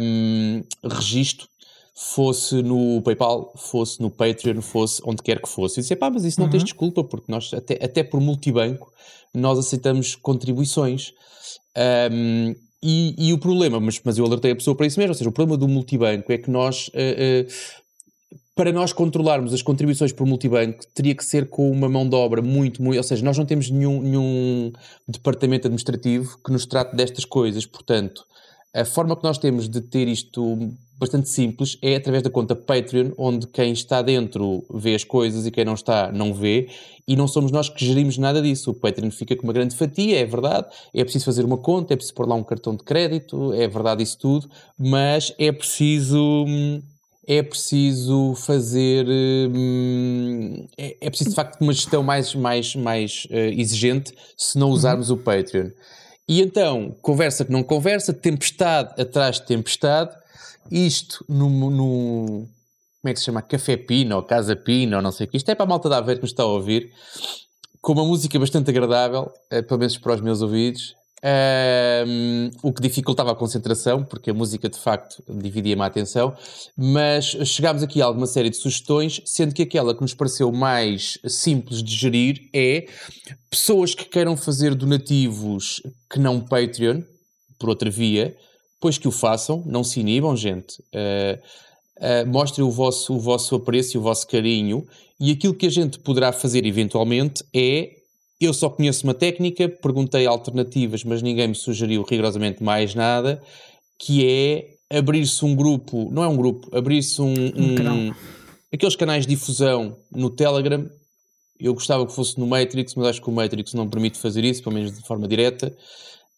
[0.00, 1.46] um, registro
[1.94, 5.78] fosse no PayPal, fosse no Patreon, fosse onde quer que fosse.
[5.78, 6.52] E disse, pá, mas isso não uhum.
[6.52, 8.92] tens desculpa, porque nós, até, até por multibanco,
[9.34, 11.12] nós aceitamos contribuições.
[12.10, 15.14] Um, e, e, o problema, mas, mas eu alertei a pessoa para isso mesmo, ou
[15.14, 20.12] seja, o problema do multibanco é que nós, uh, uh, para nós controlarmos as contribuições
[20.12, 23.38] por multibanco, teria que ser com uma mão de obra muito, muito, ou seja, nós
[23.38, 24.72] não temos nenhum, nenhum
[25.06, 28.24] departamento administrativo que nos trate destas coisas, portanto,
[28.74, 33.10] a forma que nós temos de ter isto bastante simples é através da conta Patreon,
[33.18, 36.68] onde quem está dentro vê as coisas e quem não está não vê,
[37.06, 38.70] e não somos nós que gerimos nada disso.
[38.70, 41.96] O Patreon fica com uma grande fatia, é verdade, é preciso fazer uma conta, é
[41.96, 44.48] preciso pôr lá um cartão de crédito, é verdade isso tudo,
[44.78, 46.46] mas é preciso
[47.26, 53.60] é preciso fazer hum, é, é, preciso de facto uma gestão mais, mais, mais uh,
[53.60, 55.16] exigente se não usarmos uhum.
[55.16, 55.70] o Patreon.
[56.32, 60.16] E então, conversa que não conversa, tempestade atrás de tempestade,
[60.70, 62.48] isto no, no
[63.02, 63.42] como é que se chama?
[63.42, 65.36] Café Pina ou Casa Pina ou não sei o que.
[65.36, 66.90] Isto é para a malta da Aveiro que nos está a ouvir,
[67.82, 72.82] com uma música bastante agradável, eh, pelo menos para os meus ouvidos, um, o que
[72.82, 76.34] dificultava a concentração, porque a música de facto dividia-me a atenção,
[76.76, 81.18] mas chegámos aqui a alguma série de sugestões, sendo que aquela que nos pareceu mais
[81.26, 82.86] simples de gerir é
[83.48, 87.02] pessoas que queiram fazer donativos que não Patreon,
[87.58, 88.36] por outra via,
[88.80, 90.80] pois que o façam, não se inibam, gente.
[90.94, 91.40] Uh,
[92.02, 94.84] Uh, mostrem o vosso, o vosso apreço e o vosso carinho.
[95.20, 97.90] E aquilo que a gente poderá fazer eventualmente é
[98.44, 103.42] eu só conheço uma técnica, perguntei alternativas, mas ninguém me sugeriu rigorosamente mais nada,
[103.98, 108.14] que é abrir-se um grupo, não é um grupo, abrir-se um, um, um
[108.72, 110.88] aqueles canais de difusão no Telegram.
[111.58, 114.62] Eu gostava que fosse no Matrix, mas acho que o Matrix não permite fazer isso,
[114.62, 115.68] pelo menos de forma direta.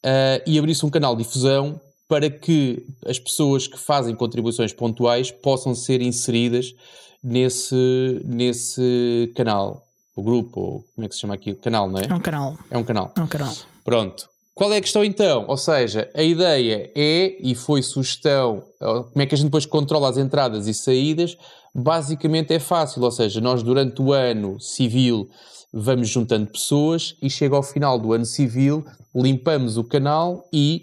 [0.04, 5.30] Uh, e abrir-se um canal de difusão para que as pessoas que fazem contribuições pontuais
[5.30, 6.74] possam ser inseridas
[7.22, 9.82] nesse, nesse canal
[10.14, 11.52] o grupo, ou como é que se chama aqui?
[11.52, 12.06] O canal, não é?
[12.08, 12.56] É um canal.
[12.70, 13.12] É um canal.
[13.16, 13.54] É um canal.
[13.84, 14.28] Pronto.
[14.54, 15.46] Qual é a questão então?
[15.48, 20.08] Ou seja, a ideia é, e foi sugestão, como é que a gente depois controla
[20.08, 21.36] as entradas e saídas?
[21.74, 25.28] Basicamente é fácil, ou seja, nós durante o ano civil
[25.72, 30.80] vamos juntando pessoas e chega ao final do ano civil, limpamos o canal e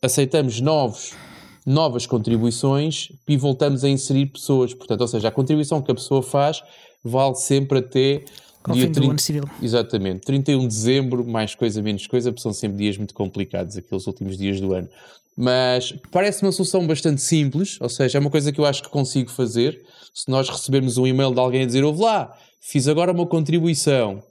[0.00, 1.12] aceitamos novos,
[1.66, 4.72] novas contribuições e voltamos a inserir pessoas.
[4.72, 6.62] Portanto, ou seja, a contribuição que a pessoa faz
[7.02, 8.24] vale sempre até
[8.64, 9.44] ao dia fim 30, do ano civil.
[9.60, 10.20] Exatamente.
[10.20, 14.36] 31 de dezembro, mais coisa, menos coisa, porque são sempre dias muito complicados, aqueles últimos
[14.38, 14.88] dias do ano.
[15.36, 18.88] Mas parece uma solução bastante simples, ou seja, é uma coisa que eu acho que
[18.88, 19.82] consigo fazer.
[20.14, 24.22] Se nós recebermos um e-mail de alguém a dizer, ouve lá, fiz agora uma contribuição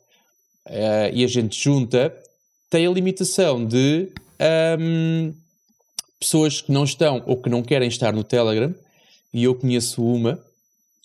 [0.67, 2.15] uh, e a gente junta,
[2.69, 4.09] tem a limitação de
[4.79, 5.33] um,
[6.19, 8.73] pessoas que não estão ou que não querem estar no Telegram,
[9.33, 10.39] e eu conheço uma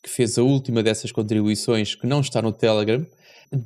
[0.07, 3.05] que fez a última dessas contribuições que não está no Telegram,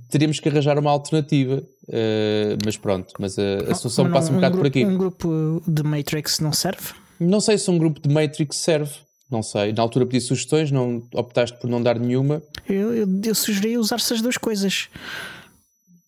[0.09, 1.63] teremos que arranjar uma alternativa.
[1.87, 4.87] Uh, mas pronto, mas a, a solução não, passa um, um bocado grupo, por aqui.
[4.87, 6.95] Um grupo de Matrix não serve?
[7.21, 8.91] Não sei se um grupo de Matrix serve.
[9.31, 9.73] Não sei.
[9.75, 12.43] Na altura pedi sugestões, não optaste por não dar nenhuma.
[12.67, 14.89] Eu, eu, eu sugeri usar essas duas coisas.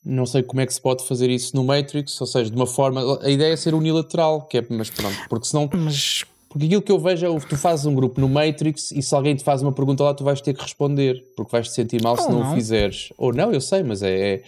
[0.04, 2.66] Não sei como é que se pode fazer isso no Matrix, ou seja, de uma
[2.66, 3.20] forma.
[3.22, 5.70] A ideia é ser unilateral, que é, mas pronto, porque senão.
[5.72, 9.00] Mas porque aquilo que eu vejo é que tu fazes um grupo no Matrix e
[9.00, 11.72] se alguém te faz uma pergunta lá, tu vais ter que responder, porque vais te
[11.72, 13.10] sentir mal se não, não, o fizeres.
[13.16, 14.42] Ou não, eu sei, mas é, é,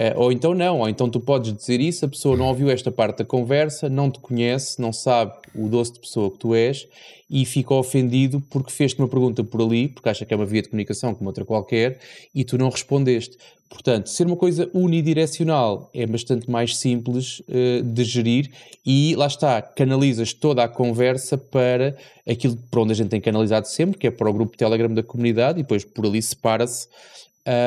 [0.00, 2.88] é, Ou então não, ou então tu podes dizer isso, a pessoa não ouviu esta
[2.92, 6.86] parte da conversa, não te conhece, não sabe o doce de pessoa que tu és
[7.28, 10.62] e fica ofendido porque fez-te uma pergunta por ali, porque acha que é uma via
[10.62, 11.98] de comunicação como outra qualquer,
[12.32, 13.36] e tu não respondeste.
[13.68, 18.52] Portanto, ser uma coisa unidirecional é bastante mais simples uh, de gerir
[18.86, 23.66] e lá está, canalizas toda a conversa para aquilo para onde a gente tem canalizado
[23.66, 26.86] sempre, que é para o grupo Telegram da comunidade, e depois por ali separa-se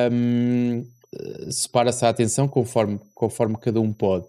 [0.09, 0.85] um,
[1.49, 4.25] separa-se a atenção conforme, conforme cada um pode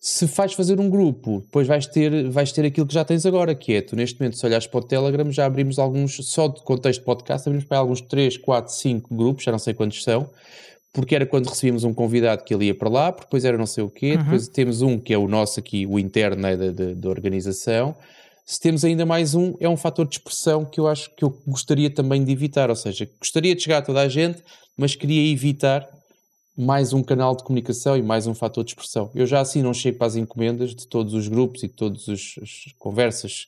[0.00, 3.54] se vais fazer um grupo, depois vais ter, vais ter aquilo que já tens agora,
[3.54, 6.62] que é, tu neste momento, se olhares para o Telegram, já abrimos alguns, só de
[6.62, 10.30] contexto de podcast, abrimos para alguns 3, 4, 5 grupos, já não sei quantos são,
[10.90, 13.84] porque era quando recebíamos um convidado que ele ia para lá, depois era não sei
[13.84, 14.22] o quê, uhum.
[14.22, 17.94] depois temos um que é o nosso aqui, o interno né, da, da, da organização,
[18.46, 21.38] se temos ainda mais um, é um fator de expressão que eu acho que eu
[21.46, 24.42] gostaria também de evitar, ou seja, gostaria de chegar a toda a gente,
[24.78, 25.86] mas queria evitar
[26.56, 29.10] mais um canal de comunicação e mais um fator de expressão.
[29.14, 32.08] Eu já assim não chego para as encomendas de todos os grupos e de todas
[32.08, 33.46] as conversas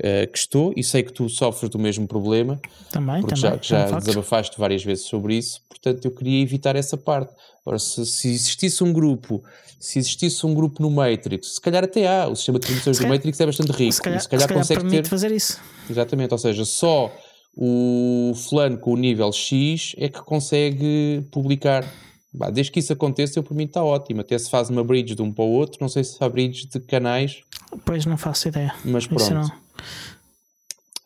[0.00, 2.60] uh, que estou e sei que tu sofres do mesmo problema.
[2.90, 3.36] Também, também.
[3.36, 7.32] já, já é desabafaste várias vezes sobre isso, portanto eu queria evitar essa parte.
[7.62, 9.44] Agora, se, se, existisse um grupo,
[9.78, 13.06] se existisse um grupo no Matrix, se calhar até há, o sistema de transmissões do
[13.06, 15.06] Matrix é bastante rico, se calhar, se calhar, se calhar consegue ter...
[15.06, 15.60] fazer isso.
[15.88, 17.12] Exatamente, ou seja, só
[17.54, 21.84] o fulano com o nível X é que consegue publicar
[22.32, 24.20] Bah, desde que isso aconteça, eu por mim está ótimo.
[24.20, 26.68] Até se faz uma bridge de um para o outro, não sei se há bridge
[26.68, 27.40] de canais.
[27.84, 28.74] Pois não faço ideia.
[28.84, 29.52] Mas pronto.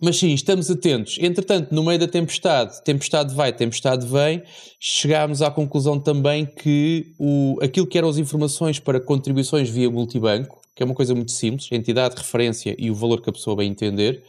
[0.04, 1.16] Mas sim, estamos atentos.
[1.20, 4.42] Entretanto, no meio da tempestade, tempestade vai, tempestade vem,
[4.80, 10.60] chegámos à conclusão também que o, aquilo que eram as informações para contribuições via multibanco,
[10.74, 13.66] que é uma coisa muito simples, entidade, referência e o valor que a pessoa vai
[13.66, 14.24] entender,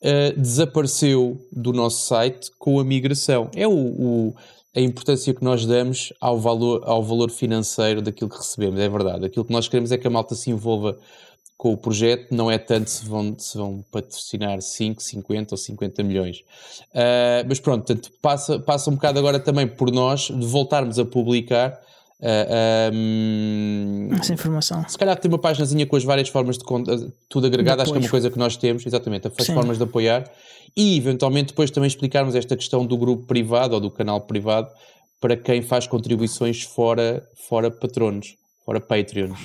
[0.00, 3.50] uh, desapareceu do nosso site com a migração.
[3.56, 4.34] É o, o
[4.76, 9.24] a importância que nós damos ao valor, ao valor financeiro daquilo que recebemos, é verdade.
[9.24, 10.98] Aquilo que nós queremos é que a malta se envolva
[11.56, 16.02] com o projeto, não é tanto se vão, se vão patrocinar 5, 50 ou 50
[16.02, 16.40] milhões.
[16.90, 21.06] Uh, mas pronto, portanto, passa, passa um bocado agora também por nós de voltarmos a
[21.06, 21.80] publicar
[22.18, 24.88] Uh, um, Essa informação.
[24.88, 26.64] Se calhar ter uma páginazinha com as várias formas de
[27.28, 29.54] tudo agregado, acho que é uma coisa que nós temos, exatamente, as Sim.
[29.54, 30.30] formas de apoiar
[30.74, 34.68] e eventualmente depois também explicarmos esta questão do grupo privado ou do canal privado
[35.20, 39.38] para quem faz contribuições fora, fora patronos, fora Patreons.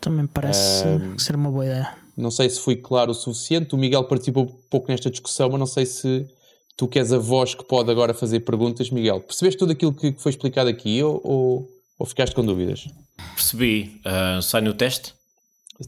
[0.00, 0.84] Também parece
[1.18, 1.94] ser uma boa ideia.
[2.16, 3.74] Não sei se fui claro o suficiente.
[3.74, 6.26] O Miguel participou um pouco nesta discussão, mas não sei se
[6.76, 9.20] tu que és a voz que pode agora fazer perguntas, Miguel.
[9.20, 11.68] Percebeste tudo aquilo que foi explicado aqui ou, ou
[12.02, 12.88] ou ficaste com dúvidas?
[13.36, 14.00] Percebi.
[14.04, 15.14] Uh, sai no teste?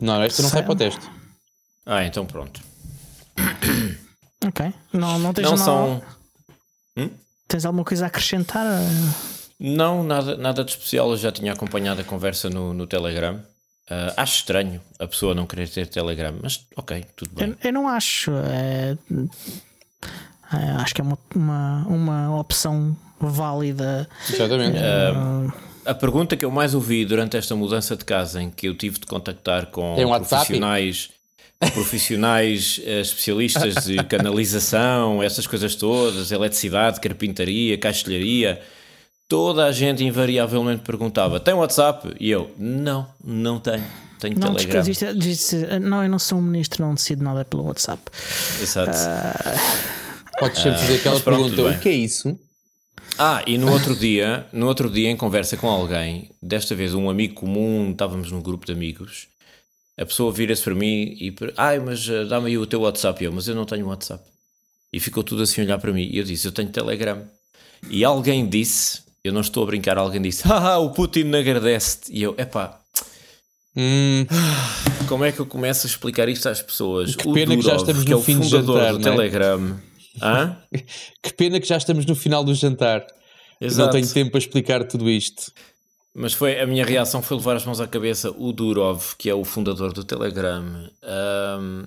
[0.01, 1.11] Não, esta não sai, sai para o teste.
[1.85, 2.61] Ah, então pronto.
[4.47, 4.75] Ok.
[4.93, 6.03] Não, não tens não são...
[6.99, 7.09] Hum?
[7.49, 8.67] Tens alguma coisa a acrescentar?
[9.59, 11.11] Não, nada, nada de especial.
[11.13, 13.37] Eu já tinha acompanhado a conversa no, no Telegram.
[13.37, 17.49] Uh, acho estranho a pessoa não querer ter Telegram, mas ok, tudo bem.
[17.49, 18.33] Eu, eu não acho.
[18.33, 18.99] É,
[20.53, 24.07] é, acho que é uma, uma, uma opção válida.
[24.31, 24.77] Exatamente.
[24.77, 28.77] Uh, a pergunta que eu mais ouvi durante esta mudança de casa, em que eu
[28.77, 31.11] tive de contactar com um profissionais,
[31.73, 38.61] profissionais uh, especialistas de canalização, essas coisas todas, eletricidade, carpintaria, caixilharia,
[39.29, 42.15] toda a gente invariavelmente perguntava: tem WhatsApp?
[42.19, 43.85] E eu: não, não tenho.
[44.19, 44.83] tenho Não Telegram.
[45.17, 48.03] disse, não, eu não sou um ministro, não decido nada pelo WhatsApp.
[48.61, 48.97] Exato.
[50.39, 52.39] Podes sempre fazer aquela mas pronto, pergunta: o que é isso?
[53.19, 57.09] Ah, e no outro dia, no outro dia, em conversa com alguém, desta vez um
[57.09, 59.29] amigo comum, estávamos num grupo de amigos,
[59.97, 63.27] a pessoa vira-se para mim e ai, mas eh, dá-me aí o teu WhatsApp, E
[63.27, 64.25] eu, mas eu não tenho WhatsApp.
[64.93, 66.09] E ficou tudo assim a olhar para mim.
[66.11, 67.25] E eu disse, eu tenho Telegram.
[67.89, 72.13] E alguém disse, eu não estou a brincar, alguém disse, haha, o Putin agradece-te.
[72.13, 72.81] E eu, epá,
[73.77, 74.25] Hum,
[75.09, 77.17] como é que eu começo a explicar isto às pessoas?
[77.17, 79.23] Que pena que já estamos que no é o fim de fundador jantar, do não
[79.23, 79.65] é?
[80.23, 80.57] Hã?
[81.23, 83.01] que pena que já estamos no final do jantar.
[83.61, 83.93] Eu Não Exato.
[83.93, 85.53] tenho tempo para explicar tudo isto.
[86.15, 88.31] Mas foi, a minha reação foi levar as mãos à cabeça.
[88.39, 91.85] O Durov, que é o fundador do Telegram, ahm,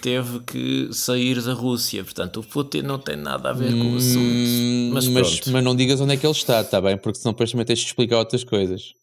[0.00, 2.02] teve que sair da Rússia.
[2.02, 4.18] Portanto, o Putin não tem nada a ver com o assunto.
[4.18, 6.96] Hum, Mas mas, mas não digas onde é que ele está, está bem?
[6.96, 8.94] Porque senão depois também tens de explicar outras coisas.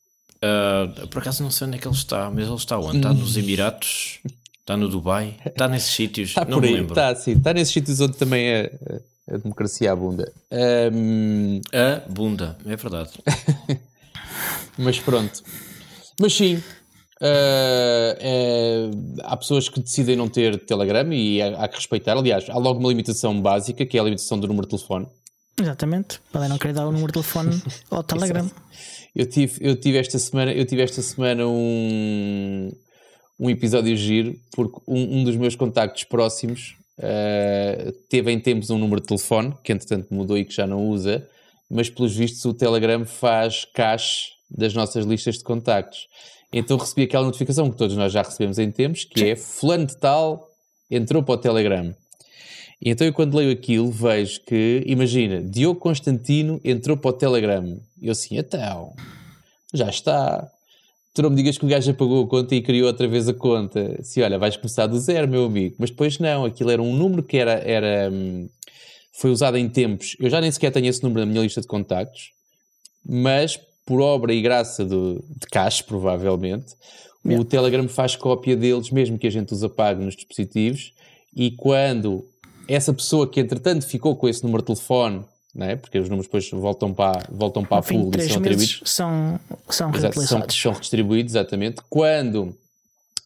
[0.41, 2.97] Ah, por acaso não sei onde é que ele está, mas ele está onde?
[2.97, 4.19] Está nos Emiratos?
[4.67, 5.37] Está no Dubai?
[5.45, 6.27] Está nesses sítios?
[6.35, 6.91] Está não por me aí, lembro.
[6.91, 8.71] está assim, está nesses sítios onde também é
[9.31, 10.29] a, a democracia abunda.
[10.91, 13.11] Hum, A bunda, é verdade.
[14.77, 15.41] mas pronto.
[16.19, 16.61] Mas sim,
[17.21, 18.89] ah, é-
[19.23, 22.17] há pessoas que decidem não ter Telegram e há, há que respeitar.
[22.17, 25.07] Aliás, há logo uma limitação básica, que é a limitação do número de telefone.
[25.57, 26.19] Exatamente.
[26.29, 28.51] Podem não querer dar o número de telefone ao Telegram.
[29.15, 32.69] Eu tive, eu tive esta semana, eu tive esta semana um,
[33.39, 38.77] um episódio giro, porque um, um dos meus contactos próximos eh, teve em tempos um
[38.77, 41.27] número de telefone, que entretanto mudou e que já não usa,
[41.69, 46.07] mas pelos vistos o Telegram faz cache das nossas listas de contactos.
[46.51, 49.97] Então recebi aquela notificação que todos nós já recebemos em tempos, que é fulano de
[49.97, 50.47] tal
[50.89, 51.93] entrou para o Telegram.
[52.81, 57.79] E então eu quando leio aquilo vejo que, imagina, Diogo Constantino entrou para o Telegram.
[58.01, 58.95] Eu assim, então,
[59.73, 60.49] já está.
[61.17, 63.33] Tu não me digas que o gajo apagou a conta e criou outra vez a
[63.33, 63.97] conta.
[64.03, 65.73] Se olha, vais começar do zero, meu amigo.
[65.79, 68.47] Mas depois não, aquilo era um número que era, era hum,
[69.13, 70.15] foi usado em tempos.
[70.19, 72.33] Eu já nem sequer tenho esse número na minha lista de contactos,
[73.03, 76.75] mas por obra e graça do, de cash, provavelmente,
[77.25, 77.49] o Yeah.
[77.49, 80.93] Telegram faz cópia deles, mesmo que a gente os apague nos dispositivos,
[81.35, 82.29] e quando
[82.67, 85.25] essa pessoa que entretanto ficou com esse número de telefone,
[85.57, 85.75] não é?
[85.75, 89.39] porque os números depois voltam para, voltam para a pool e três são atribuídos, são,
[89.67, 91.81] são Exato, são, são redistribuídos, exatamente.
[91.89, 92.55] Quando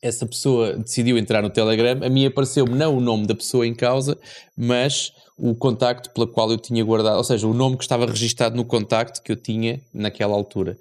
[0.01, 3.75] essa pessoa decidiu entrar no Telegram, a mim apareceu-me não o nome da pessoa em
[3.75, 4.17] causa,
[4.57, 8.55] mas o contacto pela qual eu tinha guardado, ou seja, o nome que estava registado
[8.55, 10.77] no contacto que eu tinha naquela altura.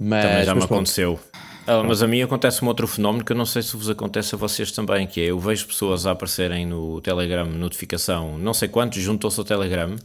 [0.00, 1.18] Mas, Também já me aconteceu.
[1.66, 4.34] Ah, mas a mim acontece um outro fenómeno que eu não sei se vos acontece
[4.34, 8.68] a vocês também, que é eu vejo pessoas a aparecerem no Telegram, notificação, não sei
[8.68, 9.96] quantos, juntam-se ao Telegram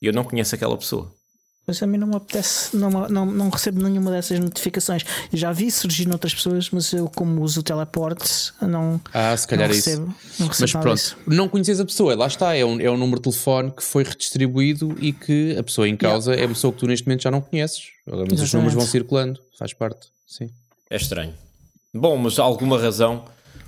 [0.00, 1.12] e eu não conheço aquela pessoa.
[1.66, 5.04] Mas a mim não me apetece, não, não, não recebo nenhuma dessas notificações.
[5.30, 9.68] Já vi surgir noutras pessoas, mas eu, como uso o teleporte, não, Ah, se calhar
[9.68, 9.90] não é isso.
[9.90, 10.06] recebo,
[10.40, 11.16] não recebo Mas pronto, disso.
[11.26, 14.02] não conheces a pessoa, lá está, é um, é um número de telefone que foi
[14.02, 17.30] redistribuído e que a pessoa em causa é uma pessoa que tu neste momento já
[17.30, 17.82] não conheces.
[18.06, 20.48] Agora, Mas os números vão circulando, faz parte, sim.
[20.88, 21.34] É estranho.
[21.94, 23.26] Bom, mas há alguma razão,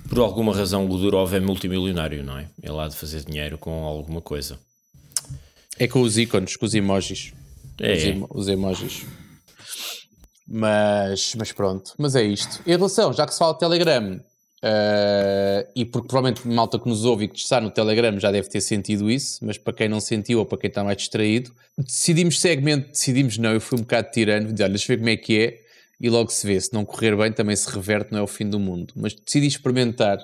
[0.09, 2.47] por alguma razão, o Durov é multimilionário, não é?
[2.63, 4.57] Ele há de fazer dinheiro com alguma coisa.
[5.83, 7.33] É com os ícones, com os emojis.
[7.79, 9.01] É, os, emo- os emojis.
[10.47, 12.61] Mas, mas pronto, mas é isto.
[12.67, 14.19] Em relação, já que se fala de Telegram,
[14.61, 18.49] eh, e porque provavelmente malta que nos ouve e que está no Telegram já deve
[18.49, 22.39] ter sentido isso, mas para quem não sentiu ou para quem está mais distraído, decidimos
[22.39, 25.17] segmento, decidimos não, eu fui um bocado tirano, de olha, deixa eu ver como é
[25.17, 25.59] que é,
[26.01, 28.49] e logo se vê, se não correr bem também se reverte, não é o fim
[28.49, 28.93] do mundo.
[28.95, 30.17] Mas decidi experimentar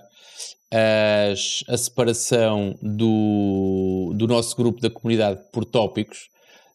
[1.31, 6.29] as- a separação do, do nosso grupo da comunidade por tópicos,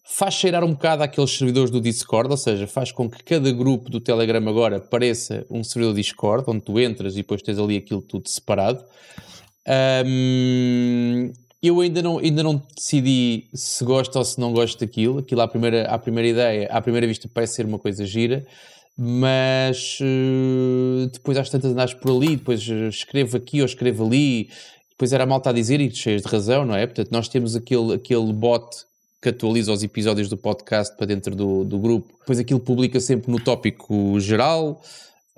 [0.05, 3.91] faz cheirar um bocado àqueles servidores do Discord, ou seja, faz com que cada grupo
[3.91, 8.03] do Telegram agora pareça um servidor Discord, onde tu entras e depois tens ali aquilo
[8.03, 8.83] tudo separado.
[9.67, 11.33] Ahm,
[11.63, 15.19] eu ainda não, ainda não decidi se gosto ou se não gosto daquilo.
[15.21, 18.45] Aquilo à primeira, à primeira ideia, à primeira vista parece ser uma coisa gira,
[18.97, 24.49] mas eh, depois às tantas andares por ali, depois eh, escrevo aqui ou escrevo ali,
[24.91, 26.87] depois era a malta a dizer, e cheias de razão, não é?
[26.87, 28.67] Portanto, nós temos aquele, aquele bot
[29.21, 33.31] que atualiza os episódios do podcast para dentro do, do grupo, depois aquilo publica sempre
[33.31, 34.83] no tópico geral.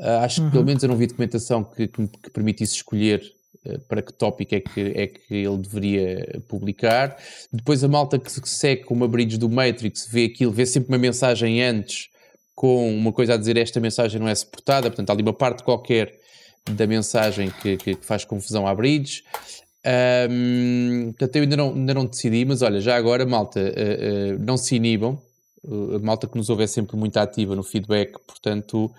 [0.01, 3.23] Ah, acho que pelo menos eu não vi documentação que, que, que permitisse escolher
[3.65, 7.17] eh, para que tópico é que, é que ele deveria publicar.
[7.53, 10.89] Depois a malta que, se- segue com uma bridge do Matrix vê aquilo, vê sempre
[10.89, 12.09] uma mensagem antes
[12.55, 15.63] com uma coisa a dizer esta mensagem não é suportada, portanto há ali uma parte
[15.65, 16.19] qualquer
[16.71, 19.23] da mensagem que, que- que faz confusão à bridge.
[19.87, 24.37] Ahm, portanto, eu ainda não, ainda não decidi, mas olha, já agora, malta, eh, eh,
[24.39, 25.21] não se inibam.
[25.63, 28.91] Uh, a malta que nos ouve é sempre muito ativa no feedback, portanto,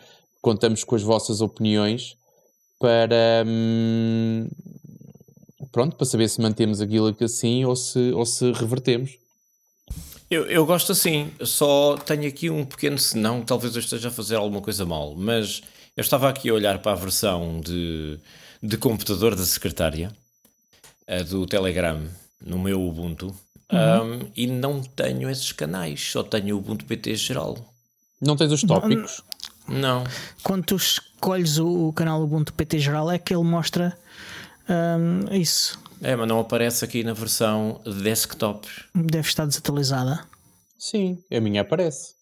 [0.41, 2.15] contamos com as vossas opiniões.
[2.79, 4.47] para hum,
[5.71, 9.17] pronto, para saber se mantemos aquilo que assim ou se, ou se revertemos.
[10.29, 14.35] Eu, eu gosto assim, só tenho aqui um pequeno senão, talvez eu esteja a fazer
[14.35, 15.61] alguma coisa mal, mas
[15.95, 18.19] eu estava aqui a olhar para a versão de,
[18.61, 20.11] de computador da secretária,
[21.07, 22.01] a do Telegram,
[22.43, 23.35] no meu Ubuntu,
[23.71, 27.57] um, e não tenho esses canais, só tenho o Ubuntu PT geral.
[28.21, 29.21] Não tens os tópicos?
[29.67, 30.03] Não.
[30.43, 33.97] Quando tu escolhes o, o canal Ubuntu PT geral, é que ele mostra
[34.69, 35.79] hum, isso.
[36.07, 38.67] É, mas não aparece aqui na versão desktop.
[38.93, 40.23] Deve estar desatualizada.
[40.77, 42.13] Sim, a minha aparece.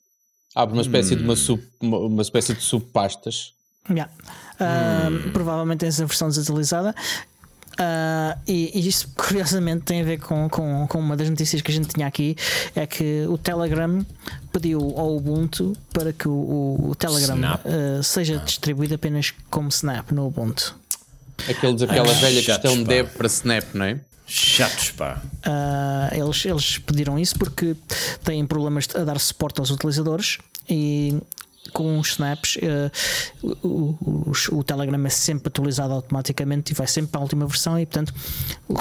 [0.56, 3.54] Abre uma espécie de uma, sub, uma, uma espécie de subpastas.
[3.90, 4.10] Yeah.
[4.62, 6.96] Hum, Provavelmente tens a versão desatualizada.
[7.78, 11.72] Ah, e, e isso curiosamente tem a ver com, com, com uma das notícias que
[11.72, 12.36] a gente tinha aqui:
[12.76, 14.06] é que o Telegram
[14.54, 20.12] pediu ao Ubuntu para que o, o- o Telegram ah, seja distribuído apenas como Snap
[20.12, 20.76] no Ubuntu.
[21.50, 22.90] Aqueles, aquela Ah, velha chatos, questão pá.
[22.90, 24.00] deb para Snap, não é?
[24.26, 25.22] Chatos, pá.
[25.44, 27.76] Ah, eles, eles pediram isso porque
[28.24, 30.38] têm problemas a dar suporte aos utilizadores
[30.70, 31.18] e
[31.72, 32.92] com os snaps ah,
[33.42, 37.80] o, o- o Telegram é sempre atualizado automaticamente e vai sempre para a última versão
[37.80, 38.14] e portanto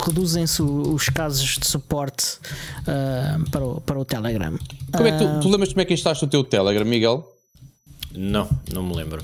[0.06, 2.38] reduzem-se os casos de suporte
[2.86, 4.56] ah, para, o, para o Telegram.
[4.92, 5.34] Como é que Ah.
[5.34, 7.28] tu, tu lembras como é que instalaste o teu Telegram, Miguel?
[8.14, 9.22] Não, não me lembro.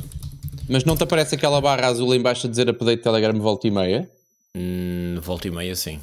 [0.69, 3.71] Mas não te aparece aquela barra azul em baixo a dizer update Telegram volta e
[3.71, 4.11] meia?
[4.57, 6.01] Hum, volta e meia, sim.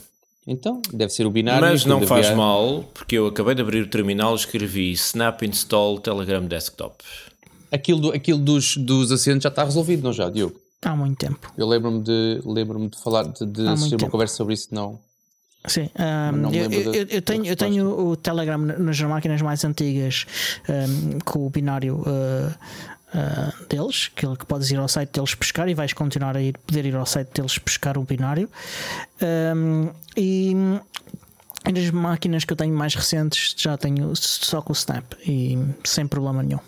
[0.48, 1.62] Então, deve ser o binário.
[1.68, 6.00] Mas não faz mal, porque eu acabei de abrir o terminal e escrevi Snap Install
[6.00, 7.04] Telegram Desktop.
[7.72, 10.56] Aquilo, do- aquilo dos, dos assentos já está resolvido, não já, Diogo?
[10.84, 11.52] Há muito tempo.
[11.58, 14.12] Eu lembro-me de, lembro de falar, de, de assistir uma tempo.
[14.12, 15.00] conversa sobre isso, não.
[15.68, 15.90] Sim,
[16.32, 20.28] me eu, eu- eu- eu tenho, eu tenho o Telegram nas máquinas mais antigas
[20.70, 22.56] ah, com o binário ah,
[23.16, 26.58] ah, deles, que, que podes ir ao site deles pescar e vais continuar a ir,
[26.58, 28.50] poder ir ao site deles pescar o binário.
[29.22, 29.54] Ah,
[30.18, 30.54] e,
[31.72, 36.06] nas máquinas que eu tenho mais recentes já tenho só com o Snap e sem
[36.06, 36.60] problema nenhum.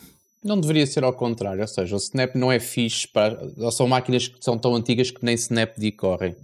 [0.44, 3.38] Não deveria ser ao contrário, ou seja, o Snap não é fixe para.
[3.58, 6.36] Ou são máquinas que são tão antigas que nem Snapd correm.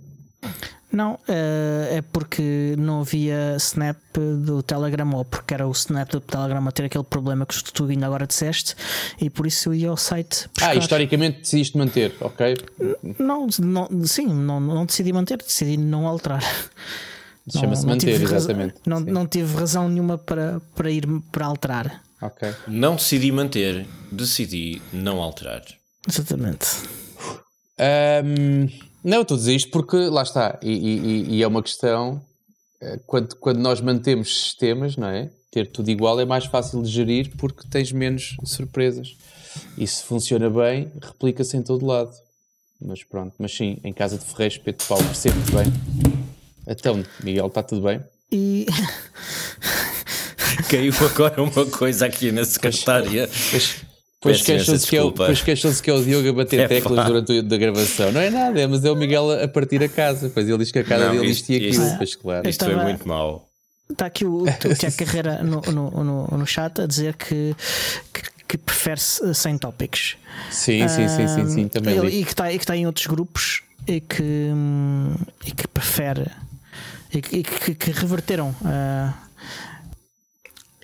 [0.93, 3.97] Não, ah, é porque não havia Snap
[4.45, 7.85] do Telegram ou porque era o Snap do Telegram a ter aquele problema que tu
[7.85, 8.75] ainda agora disseste
[9.19, 10.45] e por isso eu ia ao site.
[10.45, 10.77] Ah, pescar.
[10.77, 12.55] historicamente decidiste manter, ok?
[13.17, 16.43] Não, não, sim, não, não decidi manter, decidi não alterar.
[17.51, 18.75] Chama-se não manter, tive razão- exatamente.
[18.85, 22.01] Não, não tive razão nenhuma para, para ir para alterar.
[22.21, 22.53] Ok.
[22.67, 25.61] Não decidi manter, decidi não alterar.
[26.07, 26.67] Exatamente.
[27.77, 28.67] Ahm,
[29.03, 32.21] não, estou a dizer isto porque lá está, e, e- e é uma questão
[32.81, 35.29] eh, quando, quando nós mantemos sistemas, não é?
[35.51, 39.15] Ter tudo igual é mais fácil de gerir porque tens menos surpresas.
[39.77, 42.11] E se funciona bem, replica-se em todo lado.
[42.81, 45.65] Mas pronto, mas sim, em casa de Ferreiros, Pedro Paulo, percebo-te bem.
[46.67, 48.01] Então, Miguel, está tudo bem?
[48.31, 48.65] E
[50.69, 53.27] Caiu agora uma coisa aqui na secretária.
[53.27, 53.92] Pois, pois
[54.31, 57.03] Imensa queixam-se que, é pois queixam-se que é o Diogo a bater É teclas pá.
[57.07, 58.11] durante a gravação.
[58.11, 60.29] Não é nada, é, mas é o Miguel a, partir a casa.
[60.33, 61.85] Pois ele diz que a casa Não, dele isto- isto e aquilo.
[61.85, 62.49] isto- Pois claro.
[62.49, 63.47] Isto foi muito mau.
[63.89, 67.55] está aqui o, o Tiago Carreira no, no, no, no chat a dizer que,
[68.13, 70.15] que, que prefere -se sem tópicos.
[70.51, 73.05] Sim, sim, sim, sim, sim, também Ele- e que está e que está em outros
[73.07, 75.13] grupos e que, hum,
[75.45, 76.25] e que prefere
[77.13, 79.13] e que, que- que reverteram ah,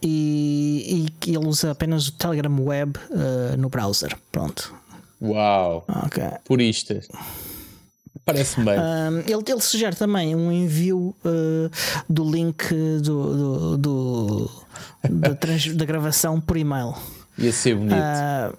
[0.02, 4.16] e, e que ele usa apenas o Telegram Web ah, no browser.
[4.32, 4.74] Pronto.
[5.22, 6.24] Uau, Ok.
[6.46, 7.02] purista.
[8.26, 8.80] Parece-me bem.
[8.80, 11.70] Um, ele, ele sugere também um envio uh,
[12.08, 12.68] do link
[13.02, 14.52] do, do- do-
[15.10, 16.94] da, trans- da gravação por e-mail.
[17.38, 17.96] Ia ser bonito.
[17.96, 18.52] Ah,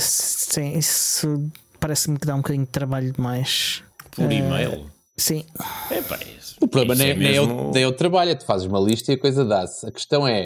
[0.00, 3.82] sim, isso parece-me que dá um bocadinho de trabalho demais.
[4.10, 4.90] Por e-mail.
[5.18, 5.44] Sim,
[5.90, 8.34] Epá, isso- o problema isso nem, nem é mesmo- o, nem é o trabalho, é
[8.34, 9.86] tu fazes uma lista e a coisa dá-se.
[9.86, 10.44] A questão é.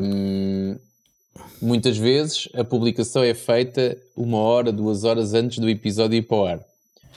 [0.00, 0.76] hum,
[1.60, 6.36] muitas vezes a publicação é feita uma hora, duas horas antes do episódio ir para
[6.36, 6.60] o ar.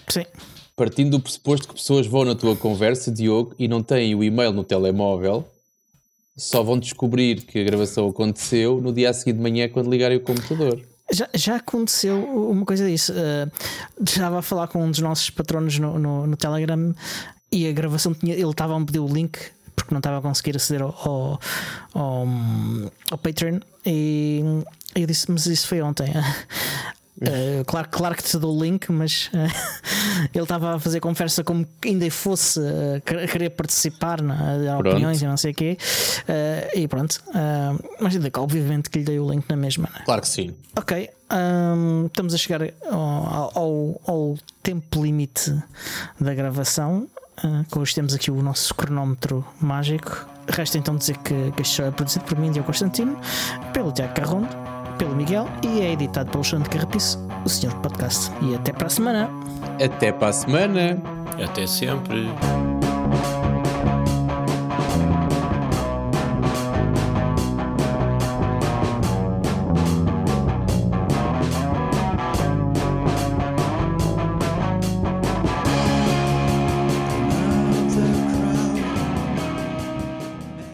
[0.09, 0.25] sim.
[0.75, 4.51] partindo do pressuposto que pessoas vão na tua conversa, Diogo, e não têm o e-mail
[4.51, 5.45] no telemóvel,
[6.35, 10.17] só vão descobrir que a gravação aconteceu no dia a seguir de manhã quando ligarem
[10.17, 10.81] o computador.
[11.11, 13.13] Já, já aconteceu uma coisa disso.
[13.13, 13.51] Uh,
[14.03, 16.93] estava a falar com um dos nossos patronos no, no, no Telegram
[17.51, 18.33] e a gravação tinha.
[18.33, 19.39] Ele estava a me pedir o link
[19.75, 21.39] porque não estava a conseguir aceder ao, ao,
[21.93, 22.27] ao,
[23.11, 24.41] ao Patreon e
[24.95, 26.11] eu disse: Mas isso foi ontem.
[27.21, 29.37] Uh, claro, claro que te dou o link, mas uh,
[30.33, 34.63] ele estava a fazer conversa como ainda fosse uh, quer- querer participar, não é?
[34.65, 35.77] dar opiniões e não sei o quê.
[36.75, 37.21] E pronto,
[37.99, 39.87] mas ainda que obviamente que lhe dei o link na mesma.
[39.93, 40.03] não é?
[40.05, 40.55] Claro que sim.
[40.75, 41.09] Ok.
[41.31, 45.55] hum, estamos a chegar ao, ao, ao tempo limite
[46.19, 47.07] da gravação.
[47.43, 50.27] Uh, hoje temos aqui o nosso cronómetro mágico.
[50.47, 53.17] Resta então dizer que, que este show é produzido por mim, Diogo Constantino,
[53.73, 54.47] pelo Tiago Carrondo,
[55.01, 58.31] pelo Miguel e é editado pelo Xande Carrapiço, o senhor podcast.
[58.43, 59.29] E até para a semana.
[59.83, 61.01] Até para a semana.
[61.43, 62.29] Até sempre.